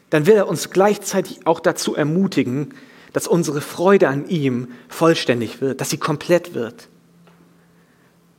dann 0.10 0.26
will 0.26 0.36
er 0.36 0.48
uns 0.48 0.70
gleichzeitig 0.70 1.46
auch 1.46 1.60
dazu 1.60 1.96
ermutigen, 1.96 2.74
dass 3.14 3.28
unsere 3.28 3.62
Freude 3.62 4.08
an 4.08 4.28
ihm 4.30 4.70
vollständig 4.88 5.62
wird, 5.62 5.82
dass 5.82 5.90
sie 5.90 5.98
komplett 5.98 6.54
wird. 6.54 6.88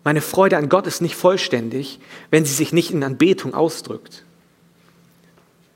Meine 0.03 0.23
Freude 0.23 0.57
an 0.57 0.69
Gott 0.69 0.87
ist 0.87 1.03
nicht 1.03 1.15
vollständig, 1.15 2.01
wenn 2.31 2.45
sie 2.45 2.55
sich 2.55 2.73
nicht 2.73 2.91
in 2.91 3.03
Anbetung 3.03 3.55
ausdrückt. 3.55 4.25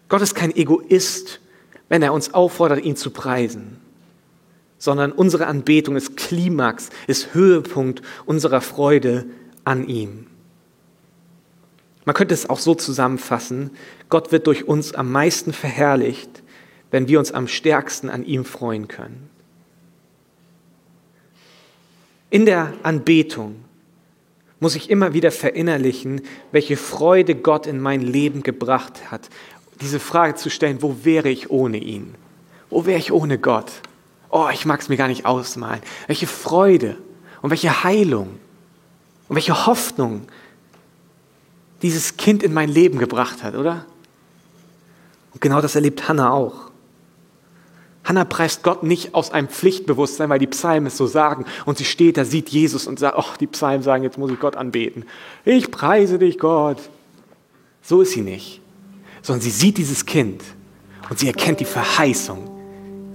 Gott 0.09 0.23
ist 0.23 0.35
kein 0.35 0.55
Egoist, 0.55 1.41
wenn 1.89 2.03
er 2.03 2.13
uns 2.13 2.33
auffordert, 2.33 2.85
ihn 2.85 2.97
zu 2.97 3.11
preisen, 3.11 3.79
sondern 4.79 5.13
unsere 5.13 5.47
Anbetung 5.47 5.97
ist 5.97 6.17
Klimax, 6.17 6.91
ist 7.07 7.35
Höhepunkt 7.35 8.03
unserer 8.25 8.61
Freude 8.61 9.27
an 9.65 9.87
ihm. 9.89 10.27
Man 12.05 12.15
könnte 12.15 12.35
es 12.35 12.49
auch 12.49 12.59
so 12.59 12.75
zusammenfassen, 12.75 13.71
Gott 14.09 14.31
wird 14.31 14.47
durch 14.47 14.69
uns 14.69 14.95
am 14.95 15.11
meisten 15.11 15.53
verherrlicht, 15.53 16.43
wenn 16.91 17.09
wir 17.09 17.19
uns 17.19 17.33
am 17.33 17.49
stärksten 17.49 18.11
an 18.11 18.25
ihm 18.25 18.45
freuen 18.45 18.89
können. 18.89 19.31
In 22.31 22.47
der 22.47 22.73
Anbetung 22.83 23.64
muss 24.65 24.77
ich 24.77 24.89
immer 24.89 25.13
wieder 25.13 25.31
verinnerlichen, 25.31 26.23
welche 26.51 26.79
Freude 26.79 27.35
Gott 27.35 27.67
in 27.67 27.81
mein 27.81 28.01
Leben 28.01 28.43
gebracht 28.43 29.11
hat. 29.11 29.29
Diese 29.83 30.01
Frage 30.01 30.37
zu 30.37 30.49
stellen, 30.49 30.81
wo 30.81 30.97
wäre 31.03 31.29
ich 31.29 31.51
ohne 31.51 31.77
ihn? 31.77 32.15
Wo 32.71 32.87
wäre 32.87 32.99
ich 32.99 33.13
ohne 33.13 33.37
Gott? 33.37 33.71
Oh, 34.31 34.49
ich 34.51 34.65
mag 34.65 34.81
es 34.81 34.89
mir 34.89 34.97
gar 34.97 35.09
nicht 35.09 35.27
ausmalen. 35.27 35.83
Welche 36.07 36.27
Freude 36.27 36.97
und 37.43 37.51
welche 37.51 37.85
Heilung 37.85 38.39
und 39.29 39.37
welche 39.37 39.67
Hoffnung 39.67 40.29
dieses 41.83 42.17
Kind 42.17 42.43
in 42.43 42.55
mein 42.55 42.71
Leben 42.71 42.99
gebracht 42.99 43.43
hat, 43.43 43.57
oder? 43.57 43.85
Und 45.35 45.43
genau 45.43 45.61
das 45.61 45.75
erlebt 45.75 46.09
Hannah 46.09 46.33
auch. 46.33 46.64
Hannah 48.05 48.25
preist 48.25 48.63
Gott 48.63 48.83
nicht 48.83 49.15
aus 49.15 49.31
einem 49.31 49.49
Pflichtbewusstsein, 49.49 50.29
weil 50.29 50.39
die 50.39 50.47
Psalmen 50.47 50.89
es 50.89 50.97
so 50.97 51.07
sagen. 51.07 51.47
Und 51.65 51.79
sie 51.79 51.87
steht 51.87 52.19
da, 52.19 52.25
sieht 52.25 52.51
Jesus 52.51 52.87
und 52.87 52.99
sagt, 52.99 53.17
oh, 53.19 53.37
die 53.41 53.47
Psalmen 53.47 53.83
sagen, 53.83 54.05
jetzt 54.05 54.19
muss 54.19 54.31
ich 54.31 54.39
Gott 54.39 54.57
anbeten. 54.57 55.07
Ich 55.45 55.71
preise 55.71 56.19
dich, 56.19 56.39
Gott. 56.39 56.79
So 57.81 58.03
ist 58.03 58.13
sie 58.13 58.21
nicht. 58.21 58.61
Sondern 59.23 59.41
sie 59.41 59.51
sieht 59.51 59.79
dieses 59.79 60.05
Kind 60.05 60.43
und 61.09 61.19
sie 61.19 61.29
erkennt 61.29 61.61
die 61.61 61.65
Verheißung, 61.65 62.51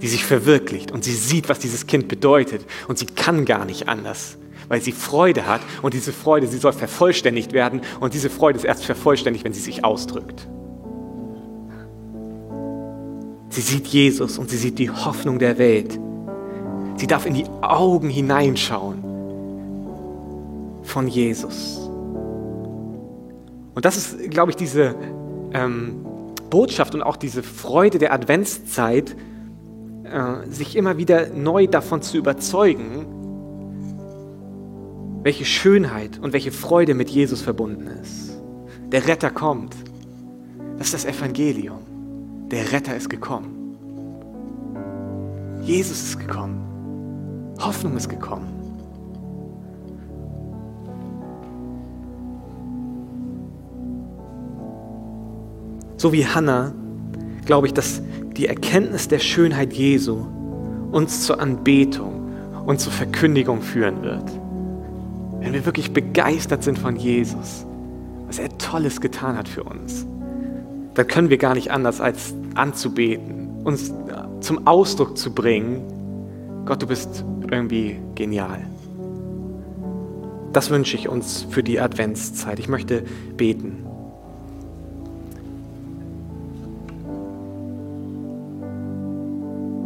die 0.02 0.08
sich 0.08 0.24
verwirklicht. 0.24 0.90
Und 0.90 1.04
sie 1.04 1.14
sieht, 1.14 1.48
was 1.48 1.60
dieses 1.60 1.86
Kind 1.86 2.08
bedeutet. 2.08 2.66
Und 2.88 2.98
sie 2.98 3.06
kann 3.06 3.44
gar 3.44 3.64
nicht 3.64 3.88
anders, 3.88 4.38
weil 4.68 4.80
sie 4.80 4.92
Freude 4.92 5.46
hat. 5.46 5.60
Und 5.82 5.94
diese 5.94 6.12
Freude, 6.12 6.48
sie 6.48 6.58
soll 6.58 6.72
vervollständigt 6.72 7.52
werden. 7.52 7.82
Und 8.00 8.14
diese 8.14 8.28
Freude 8.28 8.58
ist 8.58 8.64
erst 8.64 8.84
vervollständigt, 8.84 9.44
wenn 9.44 9.52
sie 9.52 9.60
sich 9.60 9.84
ausdrückt. 9.84 10.48
Sie 13.50 13.60
sieht 13.60 13.88
Jesus 13.88 14.38
und 14.38 14.48
sie 14.48 14.56
sieht 14.56 14.78
die 14.78 14.90
Hoffnung 14.90 15.38
der 15.40 15.58
Welt. 15.58 15.98
Sie 16.96 17.06
darf 17.06 17.26
in 17.26 17.34
die 17.34 17.46
Augen 17.60 18.08
hineinschauen 18.08 19.02
von 20.84 21.08
Jesus. 21.08 21.88
Und 23.74 23.84
das 23.84 23.96
ist, 23.96 24.30
glaube 24.30 24.50
ich, 24.50 24.56
diese 24.56 24.94
ähm, 25.52 26.04
Botschaft 26.48 26.94
und 26.94 27.02
auch 27.02 27.16
diese 27.16 27.42
Freude 27.42 27.98
der 27.98 28.12
Adventszeit, 28.12 29.16
äh, 30.04 30.48
sich 30.48 30.76
immer 30.76 30.96
wieder 30.96 31.28
neu 31.28 31.66
davon 31.66 32.02
zu 32.02 32.18
überzeugen, 32.18 33.06
welche 35.22 35.44
Schönheit 35.44 36.18
und 36.20 36.32
welche 36.32 36.52
Freude 36.52 36.94
mit 36.94 37.10
Jesus 37.10 37.42
verbunden 37.42 37.88
ist. 38.02 38.38
Der 38.92 39.06
Retter 39.06 39.30
kommt. 39.30 39.74
Das 40.78 40.88
ist 40.88 40.94
das 40.94 41.04
Evangelium. 41.04 41.89
Der 42.50 42.72
Retter 42.72 42.96
ist 42.96 43.08
gekommen. 43.08 43.76
Jesus 45.62 46.02
ist 46.02 46.18
gekommen. 46.18 47.54
Hoffnung 47.60 47.96
ist 47.96 48.08
gekommen. 48.08 48.48
So 55.96 56.12
wie 56.12 56.26
Hannah 56.26 56.72
glaube 57.44 57.68
ich, 57.68 57.74
dass 57.74 58.02
die 58.36 58.46
Erkenntnis 58.46 59.06
der 59.06 59.18
Schönheit 59.18 59.72
Jesu 59.72 60.26
uns 60.90 61.26
zur 61.26 61.40
Anbetung 61.40 62.32
und 62.66 62.80
zur 62.80 62.92
Verkündigung 62.92 63.60
führen 63.60 64.02
wird. 64.02 64.24
Wenn 65.40 65.52
wir 65.52 65.66
wirklich 65.66 65.92
begeistert 65.92 66.64
sind 66.64 66.78
von 66.78 66.96
Jesus, 66.96 67.64
was 68.26 68.38
er 68.38 68.48
Tolles 68.58 69.00
getan 69.00 69.36
hat 69.36 69.48
für 69.48 69.62
uns 69.62 70.06
dann 70.94 71.06
können 71.06 71.30
wir 71.30 71.38
gar 71.38 71.54
nicht 71.54 71.70
anders 71.70 72.00
als 72.00 72.34
anzubeten, 72.54 73.62
uns 73.64 73.92
zum 74.40 74.66
Ausdruck 74.66 75.16
zu 75.16 75.32
bringen, 75.32 75.82
Gott, 76.66 76.82
du 76.82 76.86
bist 76.86 77.24
irgendwie 77.50 77.98
genial. 78.14 78.60
Das 80.52 80.70
wünsche 80.70 80.96
ich 80.96 81.08
uns 81.08 81.46
für 81.48 81.62
die 81.62 81.80
Adventszeit. 81.80 82.58
Ich 82.58 82.68
möchte 82.68 83.04
beten. 83.36 83.86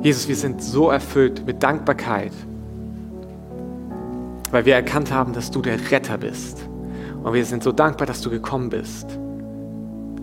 Jesus, 0.03 0.29
wir 0.29 0.37
sind 0.37 0.63
so 0.63 0.91
erfüllt 0.91 1.47
mit 1.47 1.63
Dankbarkeit, 1.63 2.33
weil 4.51 4.67
wir 4.67 4.75
erkannt 4.75 5.11
haben, 5.11 5.33
dass 5.33 5.51
du 5.51 5.63
der 5.63 5.91
Retter 5.91 6.19
bist. 6.19 6.69
Und 7.23 7.33
wir 7.33 7.45
sind 7.47 7.63
so 7.63 7.73
dankbar, 7.73 8.07
dass 8.07 8.21
du 8.21 8.29
gekommen 8.29 8.69
bist 8.69 9.19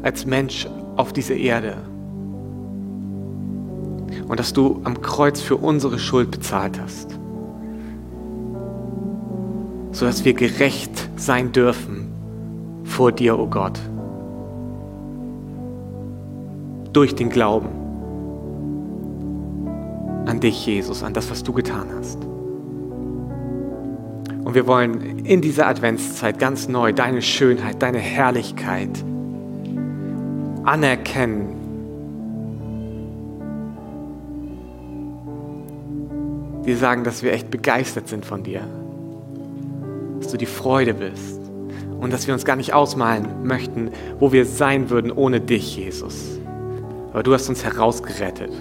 als 0.03 0.25
Mensch 0.25 0.67
auf 0.97 1.13
diese 1.13 1.33
Erde. 1.33 1.77
Und 4.31 4.39
dass 4.39 4.53
du 4.53 4.79
am 4.85 5.01
Kreuz 5.01 5.41
für 5.41 5.57
unsere 5.57 5.99
Schuld 5.99 6.31
bezahlt 6.31 6.79
hast. 6.81 7.19
Sodass 9.91 10.23
wir 10.23 10.33
gerecht 10.33 11.09
sein 11.17 11.51
dürfen 11.51 12.07
vor 12.85 13.11
dir, 13.11 13.37
o 13.37 13.41
oh 13.41 13.47
Gott. 13.47 13.77
Durch 16.93 17.13
den 17.13 17.29
Glauben 17.29 17.67
an 20.25 20.39
dich, 20.39 20.65
Jesus, 20.65 21.03
an 21.03 21.13
das, 21.13 21.29
was 21.29 21.43
du 21.43 21.51
getan 21.51 21.87
hast. 21.97 22.19
Und 24.45 24.55
wir 24.55 24.65
wollen 24.65 25.25
in 25.25 25.41
dieser 25.41 25.67
Adventszeit 25.67 26.39
ganz 26.39 26.69
neu 26.69 26.93
deine 26.93 27.21
Schönheit, 27.21 27.81
deine 27.81 27.99
Herrlichkeit, 27.99 29.03
anerkennen. 30.63 31.60
Wir 36.63 36.77
sagen, 36.77 37.03
dass 37.03 37.23
wir 37.23 37.33
echt 37.33 37.49
begeistert 37.49 38.07
sind 38.07 38.25
von 38.25 38.43
dir, 38.43 38.61
dass 40.19 40.31
du 40.31 40.37
die 40.37 40.45
Freude 40.45 40.93
bist 40.93 41.39
und 41.99 42.13
dass 42.13 42.27
wir 42.27 42.33
uns 42.33 42.45
gar 42.45 42.55
nicht 42.55 42.73
ausmalen 42.73 43.43
möchten, 43.43 43.91
wo 44.19 44.31
wir 44.31 44.45
sein 44.45 44.89
würden 44.89 45.11
ohne 45.11 45.41
dich, 45.41 45.77
Jesus. 45.77 46.39
Aber 47.11 47.23
du 47.23 47.33
hast 47.33 47.49
uns 47.49 47.63
herausgerettet 47.63 48.51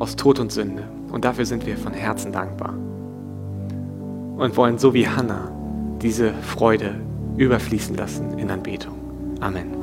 aus 0.00 0.16
Tod 0.16 0.40
und 0.40 0.50
Sünde. 0.50 0.82
Und 1.12 1.24
dafür 1.24 1.44
sind 1.44 1.64
wir 1.66 1.76
von 1.76 1.92
Herzen 1.92 2.32
dankbar. 2.32 2.74
Und 4.36 4.56
wollen 4.56 4.78
so 4.78 4.94
wie 4.94 5.06
Hannah 5.06 5.52
diese 6.00 6.32
Freude 6.32 6.94
überfließen 7.36 7.94
lassen 7.94 8.38
in 8.38 8.50
Anbetung. 8.50 8.94
Amen. 9.40 9.79